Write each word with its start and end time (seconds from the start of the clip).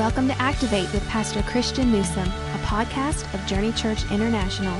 Welcome 0.00 0.28
to 0.28 0.40
Activate 0.40 0.90
with 0.94 1.06
Pastor 1.08 1.42
Christian 1.42 1.92
Newsom, 1.92 2.26
a 2.26 2.60
podcast 2.64 3.34
of 3.34 3.46
Journey 3.46 3.70
Church 3.70 4.10
International. 4.10 4.74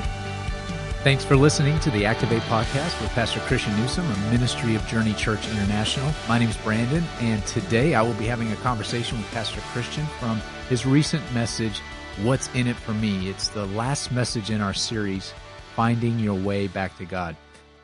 Thanks 1.05 1.27
for 1.27 1.37
listening 1.37 1.79
to 1.81 1.91
the 1.91 2.07
Activate 2.07 2.41
podcast 2.45 2.99
with 3.03 3.11
Pastor 3.11 3.39
Christian 3.41 3.77
Newsom, 3.77 4.11
a 4.11 4.17
ministry 4.31 4.75
of 4.77 4.87
Journey 4.87 5.13
Church 5.13 5.47
International. 5.51 6.11
My 6.27 6.39
name 6.39 6.49
is 6.49 6.57
Brandon, 6.57 7.05
and 7.19 7.45
today 7.45 7.95
I 7.95 8.01
will 8.01 8.15
be 8.15 8.25
having 8.25 8.51
a 8.51 8.57
conversation 8.57 9.19
with 9.19 9.31
Pastor 9.31 9.61
Christian 9.73 10.07
from 10.19 10.41
his 10.71 10.87
recent 10.87 11.23
message, 11.35 11.81
What's 12.23 12.49
in 12.55 12.67
It 12.67 12.77
for 12.77 12.95
Me? 12.95 13.29
It's 13.29 13.49
the 13.49 13.67
last 13.67 14.11
message 14.11 14.49
in 14.49 14.63
our 14.63 14.73
series, 14.73 15.35
Finding 15.77 16.19
Your 16.19 16.41
Way 16.41 16.67
Back 16.67 16.97
to 16.97 17.05
God. 17.05 17.37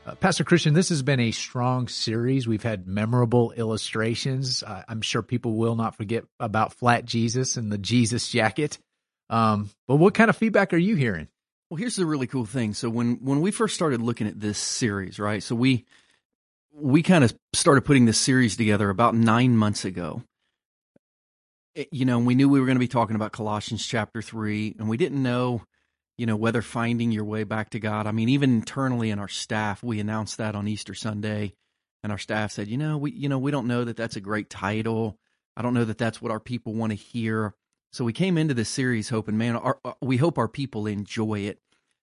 Uh, 0.06 0.14
Pastor 0.14 0.44
Christian, 0.44 0.72
this 0.72 0.90
has 0.90 1.02
been 1.02 1.18
a 1.18 1.32
strong 1.32 1.88
series. 1.88 2.46
We've 2.46 2.62
had 2.62 2.86
memorable 2.86 3.50
illustrations. 3.50 4.62
Uh, 4.62 4.84
I'm 4.86 5.02
sure 5.02 5.20
people 5.20 5.56
will 5.56 5.74
not 5.74 5.96
forget 5.96 6.22
about 6.38 6.72
Flat 6.72 7.04
Jesus 7.04 7.56
and 7.56 7.72
the 7.72 7.78
Jesus 7.78 8.28
jacket. 8.28 8.78
Um, 9.30 9.68
but 9.88 9.96
what 9.96 10.14
kind 10.14 10.30
of 10.30 10.36
feedback 10.36 10.72
are 10.72 10.78
you 10.78 10.94
hearing? 10.94 11.26
Well, 11.68 11.78
here's 11.78 11.96
the 11.96 12.06
really 12.06 12.28
cool 12.28 12.44
thing. 12.44 12.72
So 12.74 12.88
when 12.88 13.16
when 13.16 13.40
we 13.40 13.50
first 13.50 13.74
started 13.74 14.00
looking 14.00 14.28
at 14.28 14.38
this 14.38 14.58
series, 14.58 15.18
right? 15.18 15.42
So 15.42 15.56
we 15.56 15.84
we 16.72 17.02
kind 17.02 17.24
of 17.24 17.34
started 17.52 17.84
putting 17.84 18.04
this 18.04 18.18
series 18.18 18.56
together 18.56 18.88
about 18.88 19.16
nine 19.16 19.56
months 19.56 19.84
ago. 19.84 20.22
It, 21.74 21.88
you 21.90 22.04
know, 22.04 22.20
we 22.20 22.36
knew 22.36 22.48
we 22.48 22.60
were 22.60 22.66
going 22.66 22.76
to 22.76 22.80
be 22.80 22.86
talking 22.86 23.16
about 23.16 23.32
Colossians 23.32 23.84
chapter 23.84 24.22
three, 24.22 24.76
and 24.78 24.88
we 24.88 24.98
didn't 24.98 25.20
know 25.20 25.62
you 26.18 26.26
know, 26.26 26.36
whether 26.36 26.62
finding 26.62 27.12
your 27.12 27.24
way 27.24 27.44
back 27.44 27.70
to 27.70 27.80
God. 27.80 28.06
I 28.06 28.12
mean, 28.12 28.28
even 28.28 28.54
internally 28.54 29.10
in 29.10 29.18
our 29.18 29.28
staff, 29.28 29.82
we 29.82 30.00
announced 30.00 30.38
that 30.38 30.54
on 30.54 30.68
Easter 30.68 30.94
Sunday, 30.94 31.54
and 32.02 32.12
our 32.12 32.18
staff 32.18 32.52
said, 32.52 32.68
you 32.68 32.78
know, 32.78 32.96
we, 32.96 33.12
you 33.12 33.28
know, 33.28 33.38
we 33.38 33.50
don't 33.50 33.66
know 33.66 33.84
that 33.84 33.96
that's 33.96 34.16
a 34.16 34.20
great 34.20 34.48
title. 34.48 35.18
I 35.56 35.62
don't 35.62 35.74
know 35.74 35.84
that 35.84 35.98
that's 35.98 36.22
what 36.22 36.32
our 36.32 36.40
people 36.40 36.74
want 36.74 36.90
to 36.92 36.96
hear. 36.96 37.54
So 37.92 38.04
we 38.04 38.12
came 38.12 38.38
into 38.38 38.54
this 38.54 38.68
series 38.68 39.08
hoping, 39.08 39.38
man, 39.38 39.56
our, 39.56 39.78
we 40.00 40.16
hope 40.16 40.38
our 40.38 40.48
people 40.48 40.86
enjoy 40.86 41.40
it. 41.40 41.60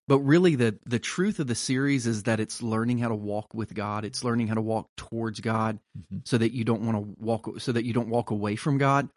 But 0.07 0.19
really, 0.19 0.55
the 0.55 0.77
the 0.85 0.99
truth 0.99 1.39
of 1.39 1.47
the 1.47 1.55
series 1.55 2.07
is 2.07 2.23
that 2.23 2.41
it's 2.41 2.61
learning 2.61 2.97
how 2.97 3.07
to 3.07 3.15
walk 3.15 3.53
with 3.53 3.73
God. 3.73 4.03
It's 4.03 4.23
learning 4.23 4.47
how 4.47 4.55
to 4.55 4.61
walk 4.61 4.89
towards 4.97 5.39
God, 5.39 5.79
mm-hmm. 5.97 6.19
so 6.25 6.37
that 6.37 6.51
you 6.51 6.65
don't 6.65 6.81
want 6.81 6.97
to 6.97 7.23
walk, 7.23 7.49
so 7.59 7.71
that 7.71 7.85
you 7.85 7.93
don't 7.93 8.09
walk 8.09 8.29
away 8.29 8.57
from 8.57 8.77
God. 8.77 9.07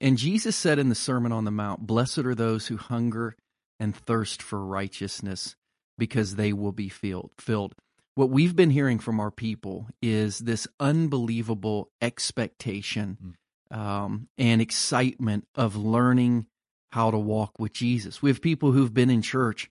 And 0.00 0.16
Jesus 0.16 0.54
said 0.54 0.78
in 0.78 0.90
the 0.90 0.94
Sermon 0.94 1.32
on 1.32 1.44
the 1.44 1.50
Mount, 1.50 1.88
"Blessed 1.88 2.18
are 2.18 2.36
those 2.36 2.68
who 2.68 2.76
hunger 2.76 3.34
and 3.78 3.94
thirst 3.94 4.42
for 4.42 4.64
righteousness 4.64 5.56
because 5.96 6.36
they 6.36 6.52
will 6.52 6.72
be 6.72 6.88
filled 6.88 7.30
filled 7.38 7.74
what 8.18 8.30
we've 8.30 8.56
been 8.56 8.70
hearing 8.70 8.98
from 8.98 9.20
our 9.20 9.30
people 9.30 9.86
is 10.02 10.40
this 10.40 10.66
unbelievable 10.80 11.88
expectation 12.02 13.36
mm. 13.72 13.78
um, 13.78 14.26
and 14.36 14.60
excitement 14.60 15.46
of 15.54 15.76
learning 15.76 16.46
how 16.90 17.12
to 17.12 17.16
walk 17.16 17.60
with 17.60 17.72
Jesus. 17.72 18.20
We 18.20 18.30
have 18.30 18.42
people 18.42 18.72
who've 18.72 18.92
been 18.92 19.08
in 19.08 19.22
church 19.22 19.70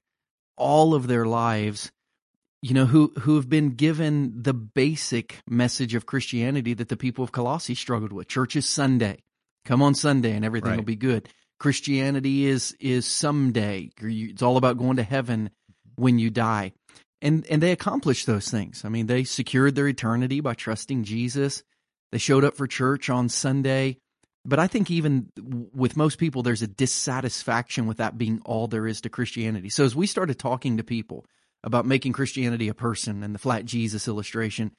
all 0.56 0.94
of 0.94 1.08
their 1.08 1.26
lives, 1.26 1.92
you 2.62 2.74
know, 2.74 2.86
who 2.86 3.12
who 3.20 3.36
have 3.36 3.50
been 3.50 3.72
given 3.72 4.44
the 4.44 4.54
basic 4.54 5.42
message 5.46 5.94
of 5.94 6.06
Christianity 6.06 6.74
that 6.74 6.88
the 6.88 6.96
people 6.96 7.26
of 7.26 7.34
Colossae 7.34 7.76
struggled 7.76 8.14
with. 8.14 8.30
Church 8.30 8.56
is 8.56 8.66
Sunday. 8.66 9.24
Come 9.66 9.82
on 9.82 9.94
Sunday 9.94 10.32
and 10.32 10.46
everything 10.46 10.70
right. 10.70 10.78
will 10.78 10.86
be 10.86 10.96
good. 10.96 11.28
Christianity 11.60 12.46
is 12.46 12.76
is 12.80 13.06
someday. 13.06 13.90
It's 14.00 14.42
all 14.42 14.58
about 14.58 14.78
going 14.78 14.98
to 14.98 15.04
heaven 15.04 15.50
when 15.96 16.20
you 16.20 16.30
die. 16.30 16.74
And 17.22 17.46
and 17.50 17.62
they 17.62 17.72
accomplished 17.72 18.28
those 18.28 18.50
things. 18.50 18.86
I 18.86 18.90
mean, 18.90 19.08
they 19.08 19.24
secured 19.24 19.76
their 19.76 19.88
eternity 19.88 20.40
by 20.40 20.54
trusting 20.54 21.04
Jesus. 21.04 21.64
They 22.12 22.20
showed 22.20 22.44
up 22.44 22.56
for 22.56 22.68
church 22.68 23.10
on 23.10 23.30
Sunday. 23.30 23.98
But 24.46 24.60
I 24.60 24.68
think 24.68 24.90
even 24.90 25.30
with 25.74 25.98
most 25.98 26.20
people, 26.20 26.42
there's 26.42 26.62
a 26.62 26.68
dissatisfaction 26.68 27.86
with 27.86 27.98
that 27.98 28.18
being 28.18 28.40
all 28.46 28.68
there 28.68 28.88
is 28.88 29.02
to 29.02 29.10
Christianity. 29.10 29.68
So 29.68 29.84
as 29.84 29.94
we 29.94 30.08
started 30.08 30.40
talking 30.40 30.78
to 30.78 30.86
people 30.86 31.26
about 31.66 31.86
making 31.86 32.14
Christianity 32.14 32.70
a 32.70 32.74
person 32.74 33.24
and 33.24 33.36
the 33.36 33.40
flat 33.40 33.66
Jesus 33.66 34.08
illustration, 34.08 34.72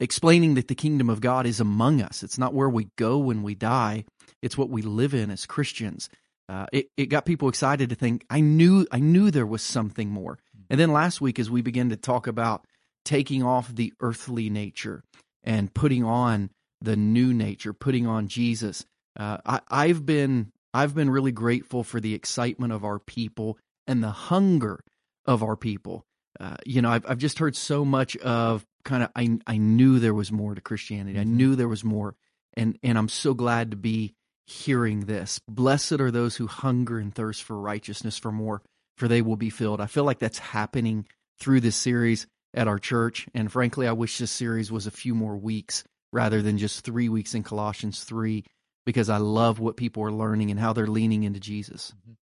explaining 0.00 0.54
that 0.54 0.66
the 0.66 0.74
kingdom 0.74 1.08
of 1.08 1.20
God 1.20 1.46
is 1.46 1.60
among 1.60 2.02
us. 2.02 2.24
It's 2.24 2.38
not 2.38 2.52
where 2.52 2.68
we 2.68 2.88
go 2.96 3.18
when 3.18 3.44
we 3.44 3.54
die. 3.54 4.04
It's 4.42 4.58
what 4.58 4.70
we 4.70 4.82
live 4.82 5.14
in 5.14 5.30
as 5.30 5.46
Christians. 5.46 6.08
Uh, 6.48 6.66
it, 6.72 6.86
it 6.96 7.06
got 7.06 7.24
people 7.24 7.48
excited 7.48 7.88
to 7.88 7.94
think 7.94 8.24
I 8.28 8.40
knew 8.40 8.86
I 8.90 8.98
knew 8.98 9.30
there 9.30 9.46
was 9.46 9.62
something 9.62 10.10
more. 10.10 10.38
And 10.68 10.78
then 10.78 10.92
last 10.92 11.20
week, 11.20 11.38
as 11.38 11.50
we 11.50 11.62
began 11.62 11.90
to 11.90 11.96
talk 11.96 12.26
about 12.26 12.66
taking 13.04 13.42
off 13.42 13.74
the 13.74 13.92
earthly 14.00 14.50
nature 14.50 15.02
and 15.42 15.72
putting 15.72 16.04
on 16.04 16.50
the 16.80 16.96
new 16.96 17.32
nature, 17.32 17.72
putting 17.72 18.06
on 18.06 18.28
Jesus, 18.28 18.84
uh, 19.18 19.38
I, 19.44 19.60
I've 19.68 20.04
been 20.04 20.52
I've 20.74 20.94
been 20.94 21.10
really 21.10 21.32
grateful 21.32 21.84
for 21.84 22.00
the 22.00 22.14
excitement 22.14 22.72
of 22.72 22.84
our 22.84 22.98
people 22.98 23.58
and 23.86 24.02
the 24.02 24.10
hunger 24.10 24.80
of 25.26 25.42
our 25.42 25.56
people. 25.56 26.06
Uh, 26.40 26.56
you 26.64 26.82
know, 26.82 26.90
I've 26.90 27.04
I've 27.08 27.18
just 27.18 27.38
heard 27.38 27.56
so 27.56 27.84
much 27.84 28.16
of 28.18 28.66
kind 28.84 29.02
of 29.02 29.10
I 29.14 29.38
I 29.46 29.58
knew 29.58 29.98
there 29.98 30.14
was 30.14 30.32
more 30.32 30.54
to 30.54 30.60
Christianity. 30.60 31.18
I 31.18 31.22
mm-hmm. 31.22 31.36
knew 31.36 31.56
there 31.56 31.68
was 31.68 31.84
more, 31.84 32.16
and 32.54 32.78
and 32.82 32.98
I'm 32.98 33.08
so 33.08 33.34
glad 33.34 33.70
to 33.70 33.76
be 33.76 34.14
hearing 34.46 35.00
this. 35.00 35.40
Blessed 35.48 36.00
are 36.00 36.10
those 36.10 36.36
who 36.36 36.46
hunger 36.46 36.98
and 36.98 37.14
thirst 37.14 37.42
for 37.42 37.58
righteousness 37.58 38.18
for 38.18 38.32
more, 38.32 38.62
for 38.96 39.08
they 39.08 39.22
will 39.22 39.36
be 39.36 39.50
filled. 39.50 39.80
I 39.80 39.86
feel 39.86 40.04
like 40.04 40.18
that's 40.18 40.38
happening 40.38 41.06
through 41.38 41.60
this 41.60 41.76
series 41.76 42.26
at 42.54 42.68
our 42.68 42.78
church. 42.78 43.26
And 43.34 43.50
frankly, 43.50 43.86
I 43.86 43.92
wish 43.92 44.18
this 44.18 44.30
series 44.30 44.70
was 44.70 44.86
a 44.86 44.90
few 44.90 45.14
more 45.14 45.36
weeks 45.36 45.84
rather 46.12 46.42
than 46.42 46.58
just 46.58 46.84
three 46.84 47.08
weeks 47.08 47.34
in 47.34 47.42
Colossians 47.42 48.04
3, 48.04 48.44
because 48.84 49.08
I 49.08 49.16
love 49.16 49.60
what 49.60 49.76
people 49.76 50.02
are 50.02 50.12
learning 50.12 50.50
and 50.50 50.60
how 50.60 50.72
they're 50.72 50.86
leaning 50.86 51.22
into 51.22 51.40
Jesus. 51.40 51.92
Mm-hmm. 51.96 52.12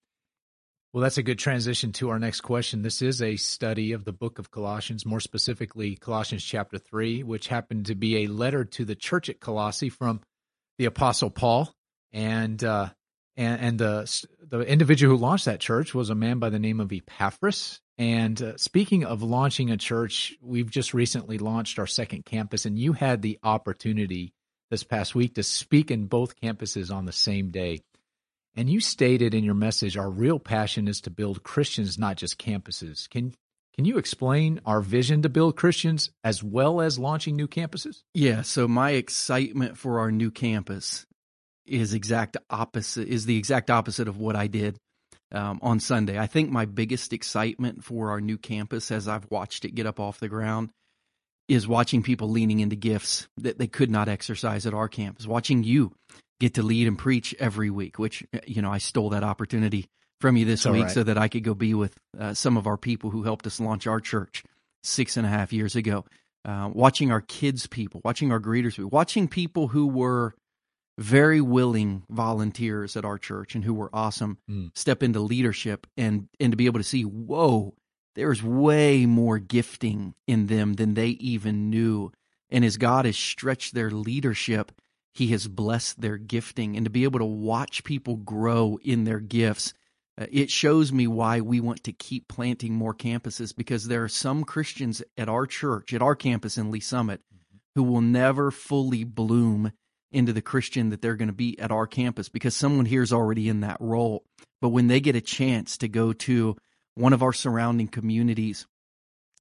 Well, 0.93 1.03
that's 1.03 1.19
a 1.19 1.23
good 1.23 1.39
transition 1.39 1.93
to 1.95 2.11
our 2.11 2.19
next 2.19 2.41
question. 2.41 2.83
This 2.83 3.01
is 3.01 3.23
a 3.23 3.37
study 3.37 3.93
of 3.93 4.05
the 4.05 4.13
book 4.13 4.41
of 4.41 4.51
Colossians, 4.51 5.07
more 5.07 5.21
specifically 5.21 5.95
Colossians 5.95 6.43
chapter 6.43 6.79
3, 6.79 7.23
which 7.23 7.47
happened 7.47 7.87
to 7.87 7.95
be 7.95 8.19
a 8.19 8.27
letter 8.27 8.65
to 8.65 8.85
the 8.85 8.97
church 8.97 9.29
at 9.29 9.39
Colossae 9.39 9.89
from 9.89 10.21
the 10.79 10.87
apostle 10.87 11.31
Paul 11.31 11.73
and 12.13 12.63
uh, 12.63 12.91
and 13.37 13.61
and 13.61 13.79
the 13.79 14.27
the 14.41 14.61
individual 14.61 15.17
who 15.17 15.23
launched 15.23 15.47
that 15.47 15.61
church 15.61 15.95
was 15.95 16.11
a 16.11 16.15
man 16.15 16.39
by 16.39 16.51
the 16.51 16.59
name 16.59 16.81
of 16.81 16.93
Epaphras. 16.93 17.81
And 17.99 18.41
uh, 18.41 18.57
speaking 18.57 19.05
of 19.05 19.23
launching 19.23 19.71
a 19.71 19.77
church, 19.77 20.35
we've 20.41 20.71
just 20.71 20.95
recently 20.95 21.37
launched 21.37 21.79
our 21.79 21.87
second 21.87 22.25
campus, 22.25 22.65
and 22.65 22.79
you 22.79 22.93
had 22.95 23.21
the 23.21 23.39
opportunity 23.43 24.33
this 24.71 24.85
past 24.85 25.15
week 25.15 25.35
to 25.35 25.43
speak 25.43 25.91
in 25.91 26.07
both 26.07 26.41
campuses 26.41 26.95
on 26.95 27.05
the 27.05 27.13
same 27.13 27.51
day. 27.51 27.81
And 28.57 28.71
you 28.71 28.81
stated 28.81 29.35
in 29.35 29.45
your 29.45 29.55
message, 29.55 29.97
our 29.97 30.11
real 30.11 30.39
passion 30.39 30.89
is 30.89 31.01
to 31.03 31.11
build 31.11 31.43
Christians, 31.43 31.99
not 31.99 32.17
just 32.17 32.39
campuses. 32.39 33.09
Can 33.09 33.35
can 33.77 33.85
you 33.85 33.99
explain 33.99 34.61
our 34.67 34.81
vision 34.81 35.23
to 35.23 35.29
build 35.29 35.57
Christians 35.57 36.11
as 36.25 36.43
well 36.43 36.81
as 36.81 36.99
launching 36.99 37.37
new 37.37 37.47
campuses? 37.47 38.03
Yeah, 38.13 38.43
so 38.43 38.67
my 38.67 38.91
excitement 38.91 39.79
for 39.79 40.01
our 40.01 40.11
new 40.11 40.31
campus 40.31 41.07
is 41.71 41.95
exact 41.95 42.37
opposite 42.49 43.09
is 43.09 43.27
the 43.27 43.37
exact 43.37 43.71
opposite 43.71 44.09
of 44.09 44.19
what 44.19 44.37
I 44.37 44.47
did 44.47 44.79
um, 45.33 45.61
on 45.63 45.81
Sunday. 45.81 46.19
I 46.19 46.27
think 46.27 46.51
my 46.51 46.65
biggest 46.65 47.13
excitement 47.13 47.85
for 47.85 48.11
our 48.11 48.21
new 48.21 48.39
campus, 48.39 48.91
as 48.91 49.09
I've 49.09 49.31
watched 49.31 49.65
it 49.65 49.75
get 49.75 49.87
up 49.87 50.01
off 50.01 50.21
the 50.21 50.29
ground, 50.29 50.71
is 51.49 51.67
watching 51.67 52.03
people 52.03 52.31
leaning 52.31 52.61
into 52.61 52.77
gifts 52.77 53.29
that 53.39 53.59
they 53.59 53.67
could 53.67 53.91
not 53.91 54.09
exercise 54.09 54.67
at 54.67 54.75
our 54.75 54.89
campus. 54.89 55.27
Watching 55.27 55.65
you 55.65 55.93
get 56.39 56.55
to 56.55 56.63
lead 56.63 56.89
and 56.89 56.99
preach 56.99 57.35
every 57.39 57.71
week, 57.71 57.99
which 57.99 58.25
you 58.47 58.63
know 58.63 58.71
I 58.71 58.79
stole 58.79 59.11
that 59.11 59.25
opportunity 59.25 59.87
from 60.21 60.37
you 60.37 60.45
this 60.45 60.67
week 60.67 60.85
right. 60.85 60.91
so 60.91 61.03
that 61.03 61.19
I 61.19 61.29
could 61.29 61.45
go 61.45 61.55
be 61.55 61.75
with 61.75 61.97
uh, 62.19 62.35
some 62.35 62.57
of 62.57 62.67
our 62.67 62.77
people 62.77 63.11
who 63.11 63.23
helped 63.23 63.47
us 63.47 63.59
launch 63.59 63.87
our 63.87 64.01
church 64.01 64.45
six 64.83 65.17
and 65.17 65.27
a 65.27 65.31
half 65.31 65.53
years 65.53 65.77
ago. 65.77 66.05
Uh, 66.43 66.71
watching 66.73 67.13
our 67.13 67.21
kids 67.21 67.67
people, 67.67 68.01
watching 68.03 68.33
our 68.33 68.41
greeters, 68.41 68.83
watching 68.91 69.29
people 69.29 69.69
who 69.69 69.87
were 69.87 70.35
very 71.01 71.41
willing 71.41 72.03
volunteers 72.11 72.95
at 72.95 73.07
our 73.07 73.17
church 73.17 73.55
and 73.55 73.65
who 73.65 73.73
were 73.73 73.89
awesome 73.91 74.37
mm. 74.49 74.71
step 74.77 75.03
into 75.03 75.19
leadership 75.19 75.87
and 75.97 76.29
and 76.39 76.53
to 76.53 76.59
be 76.59 76.67
able 76.67 76.79
to 76.79 76.85
see 76.85 77.03
whoa 77.03 77.75
there's 78.15 78.43
way 78.43 79.07
more 79.07 79.39
gifting 79.39 80.15
in 80.27 80.47
them 80.47 80.75
than 80.75 80.93
they 80.93 81.09
even 81.09 81.71
knew 81.71 82.13
and 82.51 82.67
as 82.67 82.77
God 82.77 83.07
has 83.07 83.17
stretched 83.17 83.73
their 83.73 83.91
leadership 83.91 84.73
he 85.15 85.29
has 85.29 85.49
blessed 85.49 86.03
their 86.03 86.19
gifting 86.19 86.77
and 86.77 86.85
to 86.85 86.91
be 86.91 87.05
able 87.05 87.19
to 87.19 87.25
watch 87.25 87.83
people 87.83 88.17
grow 88.17 88.79
in 88.85 89.05
their 89.05 89.21
gifts 89.21 89.73
uh, 90.21 90.27
it 90.31 90.51
shows 90.51 90.93
me 90.93 91.07
why 91.07 91.41
we 91.41 91.61
want 91.61 91.83
to 91.83 91.93
keep 91.95 92.29
planting 92.29 92.75
more 92.75 92.95
campuses 92.95 93.57
because 93.57 93.87
there 93.87 94.05
are 94.05 94.09
some 94.09 94.45
Christians 94.45 95.03
at 95.17 95.31
our 95.31 95.47
church 95.47 95.95
at 95.95 96.03
our 96.03 96.15
campus 96.15 96.59
in 96.59 96.71
Lee's 96.71 96.87
Summit 96.87 97.23
mm-hmm. 97.35 97.57
who 97.75 97.85
will 97.85 98.03
never 98.03 98.51
fully 98.51 99.03
bloom 99.03 99.73
into 100.13 100.33
the 100.33 100.43
Christian 100.43 100.91
that 100.91 101.03
they're 101.03 101.17
going 101.17 101.29
to 101.29 101.35
be 101.35 101.59
at 101.59 101.71
our 101.71 101.87
campus 101.87 102.29
because 102.29 102.57
someone 102.57 102.87
here 102.87 103.03
is 103.03 103.13
already 103.13 103.49
in 103.49 103.61
that 103.61 103.77
role. 103.81 104.25
But 104.61 104.71
when 104.71 104.89
they 104.89 105.01
get 105.01 105.17
a 105.17 105.21
chance 105.21 105.79
to 105.79 105.89
go 105.89 106.13
to 106.13 106.57
one 106.95 107.13
of 107.13 107.23
our 107.23 107.33
surrounding 107.33 107.89
communities 107.89 108.67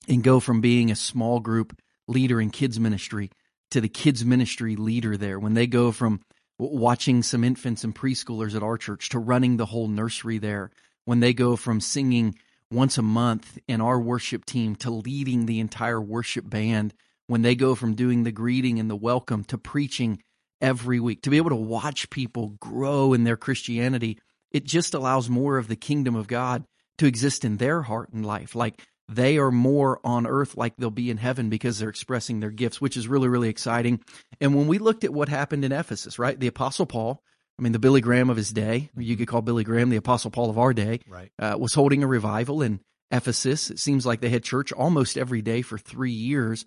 and 0.08 0.24
go 0.24 0.40
from 0.40 0.62
being 0.62 0.92
a 0.92 0.96
small 0.96 1.40
group 1.40 1.78
leader 2.08 2.40
in 2.40 2.50
kids 2.50 2.80
ministry 2.80 3.32
to 3.72 3.82
the 3.82 3.90
kids 3.90 4.24
ministry 4.24 4.76
leader 4.76 5.18
there, 5.18 5.40
when 5.40 5.54
they 5.54 5.68
go 5.68 5.92
from 5.92 6.22
watching 6.58 7.24
some 7.24 7.44
infants 7.44 7.84
and 7.84 7.96
preschoolers 7.96 8.56
at 8.56 8.64
our 8.64 8.78
church 8.78 9.10
to 9.10 9.20
running 9.20 9.58
the 9.58 9.66
whole 9.66 9.88
nursery 9.88 10.38
there 10.38 10.72
when 11.06 11.22
they 11.22 11.34
go 11.34 11.56
from 11.56 11.80
singing 11.80 12.36
once 12.70 12.98
a 12.98 13.02
month 13.02 13.58
in 13.68 13.82
our 13.82 14.00
worship 14.00 14.46
team 14.46 14.76
to 14.76 14.92
leading 14.92 15.46
the 15.46 15.60
entire 15.60 16.02
worship 16.02 16.48
band 16.48 16.94
when 17.28 17.42
they 17.42 17.56
go 17.56 17.76
from 17.76 17.96
doing 17.96 18.24
the 18.24 18.32
greeting 18.32 18.80
and 18.80 18.90
the 18.90 18.96
welcome 18.96 19.44
to 19.44 19.58
preaching 19.58 20.22
every 20.62 21.00
week 21.00 21.22
to 21.22 21.30
be 21.30 21.38
able 21.38 21.50
to 21.50 21.56
watch 21.56 22.10
people 22.10 22.50
grow 22.60 23.14
in 23.14 23.24
their 23.24 23.38
Christianity 23.38 24.18
it 24.52 24.64
just 24.64 24.94
allows 24.94 25.30
more 25.30 25.58
of 25.58 25.68
the 25.68 25.76
kingdom 25.76 26.16
of 26.16 26.28
God 26.28 26.66
to 26.98 27.06
exist 27.06 27.46
in 27.46 27.58
their 27.58 27.82
heart 27.82 28.10
and 28.14 28.26
life 28.26 28.56
like 28.56 28.82
they 29.08 29.38
are 29.38 29.52
more 29.52 30.00
on 30.04 30.28
earth 30.28 30.56
like 30.56 30.76
they'll 30.78 30.92
be 30.92 31.10
in 31.10 31.18
heaven 31.18 31.50
because 31.50 31.80
they're 31.80 31.90
expressing 31.90 32.40
their 32.40 32.52
gifts, 32.52 32.80
which 32.80 32.96
is 32.96 33.08
really, 33.08 33.28
really 33.28 33.50
exciting. 33.50 34.02
And 34.40 34.54
when 34.54 34.68
we 34.68 34.78
looked 34.78 35.04
at 35.04 35.14
what 35.14 35.30
happened 35.30 35.66
in 35.66 35.72
Ephesus, 35.72 36.20
right, 36.20 36.40
the 36.40 36.48
Apostle 36.48 36.86
Paul, 36.86 37.24
I 37.58 37.64
mean, 37.64 37.72
the 37.72 37.80
Billy 37.80 38.02
Graham 38.02 38.30
of 38.30 38.38
his 38.38 38.54
day, 38.54 38.92
you 38.96 39.18
could 39.18 39.28
call 39.28 39.42
Billy 39.42 39.64
Graham 39.64 39.90
the 39.90 39.98
Apostle 39.98 40.30
Paul 40.30 40.50
of 40.50 40.60
our 40.60 40.74
day, 40.74 41.00
right. 41.08 41.32
uh, 41.40 41.58
was 41.60 41.74
holding 41.74 42.04
a 42.04 42.08
revival 42.08 42.62
in 42.62 42.82
Ephesus. 43.10 43.72
It 43.72 43.80
seems 43.80 44.06
like 44.06 44.22
they 44.22 44.30
had 44.30 44.44
church 44.44 44.72
almost 44.72 45.18
every 45.18 45.42
day 45.42 45.64
for 45.64 45.78
three 45.80 46.12
years. 46.12 46.66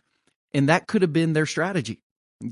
And 0.52 0.68
that 0.68 0.88
could 0.88 1.02
have 1.02 1.12
been 1.12 1.32
their 1.34 1.46
strategy. 1.46 2.02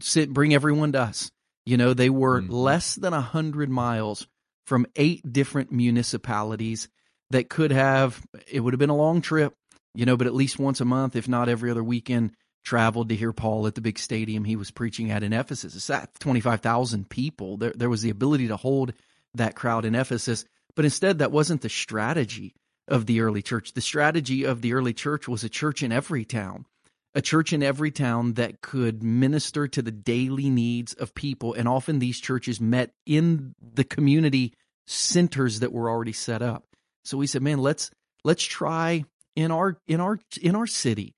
Sit, 0.00 0.32
bring 0.32 0.54
everyone 0.54 0.92
to 0.92 1.00
us. 1.00 1.30
You 1.66 1.76
know, 1.76 1.94
they 1.94 2.10
were 2.10 2.40
mm-hmm. 2.40 2.52
less 2.52 2.94
than 2.94 3.12
a 3.12 3.20
hundred 3.20 3.70
miles 3.70 4.26
from 4.66 4.86
eight 4.96 5.20
different 5.30 5.72
municipalities 5.72 6.88
that 7.30 7.48
could 7.48 7.72
have, 7.72 8.20
it 8.48 8.60
would 8.60 8.72
have 8.72 8.78
been 8.78 8.90
a 8.90 8.96
long 8.96 9.20
trip 9.20 9.54
you 9.94 10.06
know, 10.06 10.16
but 10.16 10.26
at 10.26 10.34
least 10.34 10.58
once 10.58 10.80
a 10.80 10.84
month, 10.84 11.16
if 11.16 11.28
not 11.28 11.48
every 11.48 11.70
other 11.70 11.82
weekend, 11.82 12.32
traveled 12.64 13.08
to 13.08 13.16
hear 13.16 13.32
Paul 13.32 13.66
at 13.66 13.74
the 13.74 13.80
big 13.80 13.98
stadium 13.98 14.44
he 14.44 14.56
was 14.56 14.70
preaching 14.70 15.10
at 15.10 15.22
in 15.22 15.32
Ephesus. 15.32 15.74
It's 15.74 15.90
at 15.90 16.18
25,000 16.20 17.08
people. 17.08 17.56
There, 17.56 17.72
there 17.74 17.90
was 17.90 18.02
the 18.02 18.10
ability 18.10 18.48
to 18.48 18.56
hold 18.56 18.92
that 19.34 19.54
crowd 19.54 19.84
in 19.84 19.94
Ephesus, 19.94 20.44
but 20.76 20.84
instead 20.84 21.18
that 21.18 21.32
wasn't 21.32 21.62
the 21.62 21.68
strategy 21.68 22.54
of 22.86 23.06
the 23.06 23.20
early 23.20 23.42
church. 23.42 23.72
The 23.72 23.80
strategy 23.80 24.44
of 24.44 24.62
the 24.62 24.74
early 24.74 24.92
church 24.92 25.26
was 25.26 25.44
a 25.44 25.48
church 25.48 25.82
in 25.82 25.92
every 25.92 26.24
town, 26.24 26.66
a 27.14 27.22
church 27.22 27.52
in 27.52 27.62
every 27.62 27.90
town 27.90 28.34
that 28.34 28.60
could 28.60 29.02
minister 29.02 29.66
to 29.66 29.82
the 29.82 29.90
daily 29.90 30.48
needs 30.48 30.94
of 30.94 31.14
people. 31.14 31.54
And 31.54 31.66
often 31.66 31.98
these 31.98 32.20
churches 32.20 32.60
met 32.60 32.92
in 33.06 33.54
the 33.60 33.84
community 33.84 34.54
centers 34.86 35.60
that 35.60 35.72
were 35.72 35.90
already 35.90 36.12
set 36.12 36.42
up. 36.42 36.64
So 37.04 37.18
we 37.18 37.26
said, 37.26 37.42
man, 37.42 37.58
let's, 37.58 37.90
let's 38.24 38.44
try 38.44 39.04
in 39.36 39.50
our 39.50 39.78
in 39.86 40.00
our 40.00 40.18
in 40.40 40.56
our 40.56 40.66
city 40.66 41.14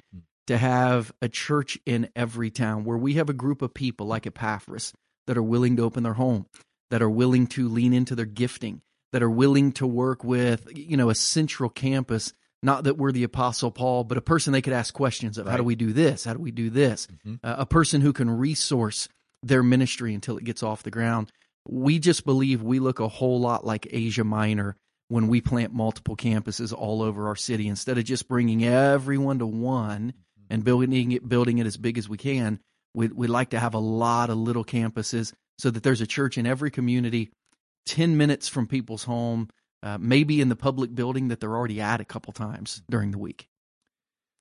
to 0.47 0.59
have 0.59 1.12
a 1.23 1.29
church 1.29 1.79
in 1.87 2.09
every 2.15 2.50
town 2.50 2.85
where 2.85 2.97
we 2.97 3.15
have 3.15 3.29
a 3.29 3.35
group 3.35 3.62
of 3.62 3.73
people 3.73 4.06
like 4.06 4.27
Epaphras 4.27 4.93
that 5.27 5.39
are 5.39 5.43
willing 5.43 5.77
to 5.77 5.83
open 5.83 6.03
their 6.03 6.15
home, 6.15 6.47
that 6.91 7.03
are 7.03 7.11
willing 7.11 7.47
to 7.47 7.69
lean 7.69 7.93
into 7.93 8.15
their 8.15 8.27
gifting, 8.27 8.83
that 9.12 9.23
are 9.23 9.31
willing 9.31 9.73
to 9.73 9.87
work 9.87 10.25
with, 10.25 10.67
you 10.75 10.97
know, 10.97 11.11
a 11.11 11.15
central 11.15 11.71
campus. 11.71 12.33
Not 12.62 12.85
that 12.85 12.97
we're 12.97 13.12
the 13.12 13.25
Apostle 13.25 13.70
Paul, 13.70 14.05
but 14.05 14.19
a 14.19 14.23
person 14.23 14.53
they 14.53 14.62
could 14.62 14.73
ask 14.73 14.94
questions 14.94 15.37
of 15.37 15.47
right. 15.47 15.53
how 15.53 15.56
do 15.56 15.64
we 15.64 15.75
do 15.75 15.93
this? 15.93 16.25
How 16.25 16.32
do 16.32 16.41
we 16.41 16.53
do 16.53 16.70
this? 16.70 17.06
Mm-hmm. 17.06 17.35
Uh, 17.43 17.56
a 17.59 17.67
person 17.67 18.00
who 18.00 18.12
can 18.12 18.31
resource 18.31 19.09
their 19.43 19.62
ministry 19.62 20.14
until 20.14 20.37
it 20.38 20.44
gets 20.44 20.62
off 20.62 20.85
the 20.85 20.91
ground. 20.91 21.32
We 21.69 21.99
just 21.99 22.25
believe 22.25 22.62
we 22.62 22.79
look 22.79 23.00
a 23.00 23.09
whole 23.09 23.41
lot 23.41 23.67
like 23.67 23.88
Asia 23.91 24.25
Minor 24.25 24.76
when 25.09 25.29
we 25.29 25.41
plant 25.41 25.75
multiple 25.75 26.17
campuses 26.17 26.73
all 26.73 27.03
over 27.03 27.29
our 27.29 27.37
city 27.37 27.69
instead 27.69 27.99
of 27.99 28.05
just 28.05 28.29
bringing 28.29 28.65
everyone 28.65 29.41
to 29.41 29.47
one 29.47 30.15
and 30.49 30.65
building 30.65 31.12
it 31.12 31.29
building 31.29 31.58
it 31.58 31.67
as 31.67 31.76
big 31.76 31.99
as 31.99 32.08
we 32.08 32.17
can 32.17 32.58
we'd, 32.94 33.12
we'd 33.12 33.29
like 33.29 33.50
to 33.50 33.61
have 33.61 33.75
a 33.75 33.79
lot 33.79 34.31
of 34.31 34.38
little 34.38 34.65
campuses 34.65 35.32
so 35.58 35.70
that 35.70 35.82
there's 35.82 36.00
a 36.00 36.06
church 36.06 36.38
in 36.38 36.47
every 36.47 36.70
community 36.70 37.31
10 37.87 38.17
minutes 38.17 38.49
from 38.49 38.67
people's 38.67 39.05
home 39.05 39.49
uh, 39.82 39.99
maybe 40.00 40.40
in 40.40 40.49
the 40.49 40.56
public 40.56 40.94
building 40.94 41.29
that 41.29 41.40
they're 41.40 41.56
already 41.56 41.81
at 41.81 42.00
a 42.00 42.05
couple 42.05 42.32
times 42.32 42.82
during 42.90 43.11
the 43.11 43.19
week 43.19 43.49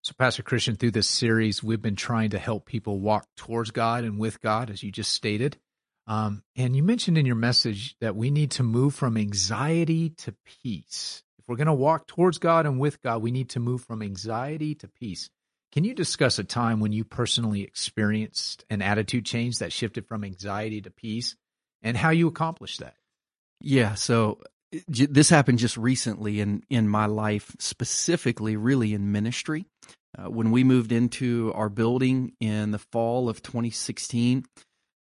so 0.01 0.13
pastor 0.17 0.43
christian 0.43 0.75
through 0.75 0.91
this 0.91 1.07
series 1.07 1.63
we've 1.63 1.81
been 1.81 1.95
trying 1.95 2.29
to 2.29 2.39
help 2.39 2.65
people 2.65 2.99
walk 2.99 3.27
towards 3.35 3.71
god 3.71 4.03
and 4.03 4.17
with 4.19 4.41
god 4.41 4.69
as 4.69 4.83
you 4.83 4.91
just 4.91 5.11
stated 5.11 5.57
um, 6.07 6.43
and 6.55 6.75
you 6.75 6.83
mentioned 6.83 7.17
in 7.17 7.25
your 7.25 7.35
message 7.35 7.95
that 8.01 8.15
we 8.15 8.31
need 8.31 8.51
to 8.51 8.63
move 8.63 8.95
from 8.95 9.17
anxiety 9.17 10.09
to 10.09 10.35
peace. 10.61 11.23
If 11.39 11.47
we're 11.47 11.55
going 11.55 11.67
to 11.67 11.73
walk 11.73 12.07
towards 12.07 12.37
God 12.37 12.65
and 12.65 12.79
with 12.79 13.01
God, 13.01 13.21
we 13.21 13.31
need 13.31 13.49
to 13.51 13.59
move 13.59 13.83
from 13.83 14.01
anxiety 14.01 14.75
to 14.75 14.87
peace. 14.87 15.29
Can 15.71 15.83
you 15.83 15.93
discuss 15.93 16.37
a 16.37 16.43
time 16.43 16.79
when 16.79 16.91
you 16.91 17.05
personally 17.05 17.61
experienced 17.61 18.65
an 18.69 18.81
attitude 18.81 19.25
change 19.25 19.59
that 19.59 19.71
shifted 19.71 20.05
from 20.05 20.23
anxiety 20.23 20.81
to 20.81 20.91
peace 20.91 21.35
and 21.81 21.95
how 21.95 22.09
you 22.09 22.27
accomplished 22.27 22.81
that? 22.81 22.95
Yeah, 23.61 23.93
so 23.93 24.41
this 24.87 25.29
happened 25.29 25.59
just 25.59 25.77
recently 25.77 26.39
in 26.39 26.63
in 26.69 26.87
my 26.87 27.05
life, 27.05 27.55
specifically 27.59 28.55
really 28.55 28.93
in 28.93 29.11
ministry. 29.11 29.65
Uh, 30.17 30.29
when 30.29 30.51
we 30.51 30.63
moved 30.63 30.91
into 30.91 31.51
our 31.55 31.69
building 31.69 32.33
in 32.39 32.71
the 32.71 32.79
fall 32.79 33.29
of 33.29 33.41
2016, 33.41 34.45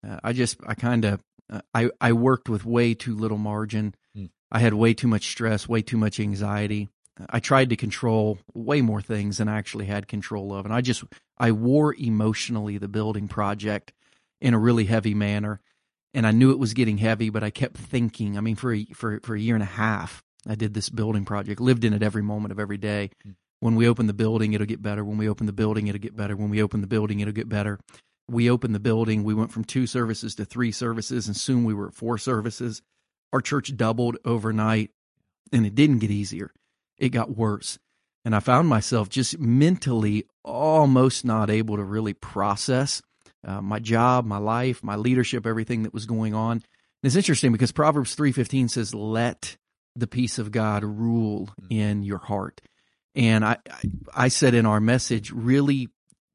uh, 0.06 0.19
I 0.23 0.32
just 0.32 0.59
I 0.67 0.75
kind 0.75 1.05
of 1.05 1.23
uh, 1.50 1.61
I 1.75 1.91
I 2.00 2.12
worked 2.12 2.49
with 2.49 2.65
way 2.65 2.94
too 2.94 3.15
little 3.15 3.38
margin. 3.38 3.94
Mm. 4.17 4.31
I 4.50 4.61
had 4.61 4.75
way 4.75 4.94
too 4.94 5.09
much 5.09 5.31
stress, 5.31 5.69
way 5.69 5.82
too 5.82 5.97
much 5.97 6.21
anxiety. 6.21 6.88
I 7.29 7.41
tried 7.41 7.71
to 7.71 7.76
control 7.76 8.38
way 8.55 8.81
more 8.81 9.03
things 9.03 9.38
than 9.38 9.49
I 9.49 9.59
actually 9.59 9.87
had 9.87 10.06
control 10.06 10.55
of, 10.55 10.64
and 10.64 10.75
I 10.75 10.81
just 10.81 11.05
I 11.37 11.53
wore 11.53 11.94
emotionally 11.94 12.79
the 12.79 12.88
building 12.88 13.29
project 13.29 13.93
in 14.41 14.55
a 14.55 14.59
really 14.59 14.85
heavy 14.85 15.14
manner, 15.14 15.61
and 16.14 16.26
I 16.26 16.31
knew 16.31 16.50
it 16.50 16.58
was 16.58 16.75
getting 16.75 16.99
heavy, 16.99 17.31
but 17.31 17.44
I 17.44 17.50
kept 17.50 17.76
thinking. 17.76 18.37
I 18.37 18.40
mean, 18.40 18.56
for 18.56 18.75
a, 18.75 18.84
for 18.94 19.20
for 19.22 19.34
a 19.34 19.40
year 19.40 19.55
and 19.55 19.62
a 19.62 19.66
half, 19.66 20.22
I 20.46 20.55
did 20.55 20.75
this 20.75 20.88
building 20.88 21.25
project, 21.25 21.60
lived 21.60 21.84
in 21.84 21.93
it 21.93 22.02
every 22.02 22.22
moment 22.22 22.52
of 22.52 22.60
every 22.60 22.78
day. 22.78 23.10
Mm. 23.26 23.34
When 23.60 23.75
we 23.75 23.88
open 23.88 24.06
the 24.06 24.12
building, 24.12 24.52
it'll 24.52 24.69
get 24.69 24.82
better. 24.82 25.05
When 25.05 25.19
we 25.19 25.28
open 25.28 25.46
the 25.46 25.52
building, 25.52 25.88
it'll 25.88 25.99
get 25.99 26.16
better. 26.16 26.37
When 26.37 26.49
we 26.49 26.62
open 26.62 26.81
the 26.81 26.87
building, 26.87 27.19
it'll 27.19 27.34
get 27.34 27.49
better 27.49 27.81
we 28.28 28.50
opened 28.50 28.75
the 28.75 28.81
building. 28.81 29.25
We 29.25 29.34
went 29.34 29.52
from 29.52 29.64
two 29.64 29.87
services 29.87 30.34
to 30.37 30.44
three 30.44 30.70
services, 30.70 31.26
and 31.26 31.37
soon 31.37 31.64
we 31.64 31.75
were 31.75 31.88
at 31.88 31.94
four 31.94 32.19
services. 32.19 32.82
Our 33.32 33.40
church 33.40 33.76
doubled 33.76 34.19
overnight, 34.25 34.90
and 35.52 35.66
it 35.66 35.75
didn't 35.75 35.99
get 35.99 36.11
easier. 36.11 36.52
It 36.99 37.11
got 37.11 37.37
worse. 37.37 37.78
And 38.25 38.34
I 38.34 38.40
found 38.40 38.69
myself 38.69 39.08
just 39.08 39.38
mentally 39.38 40.26
almost 40.44 41.25
not 41.25 41.49
able 41.49 41.76
to 41.76 41.84
really 41.84 42.12
process 42.12 43.00
uh, 43.46 43.61
my 43.61 43.79
job, 43.79 44.25
my 44.25 44.38
life, 44.38 44.82
my 44.82 44.97
leadership, 44.97 45.47
everything 45.47 45.85
that 45.85 45.95
was 45.95 46.07
going 46.07 46.35
on. 46.35 46.52
And 46.52 46.62
it's 47.02 47.16
interesting 47.16 47.52
because 47.52 47.73
Proverbs 47.73 48.14
3:15 48.14 48.68
says, 48.68 48.95
"Let 48.95 49.57
the 49.95 50.07
peace 50.07 50.38
of 50.38 50.50
God 50.50 50.85
rule 50.85 51.49
mm. 51.61 51.66
in 51.71 52.02
your 52.02 52.18
heart." 52.18 52.61
And 53.14 53.45
I, 53.45 53.59
I, 53.71 53.83
I 54.14 54.28
said 54.28 54.54
in 54.54 54.66
our 54.66 54.80
message, 54.80 55.33
really 55.33 55.88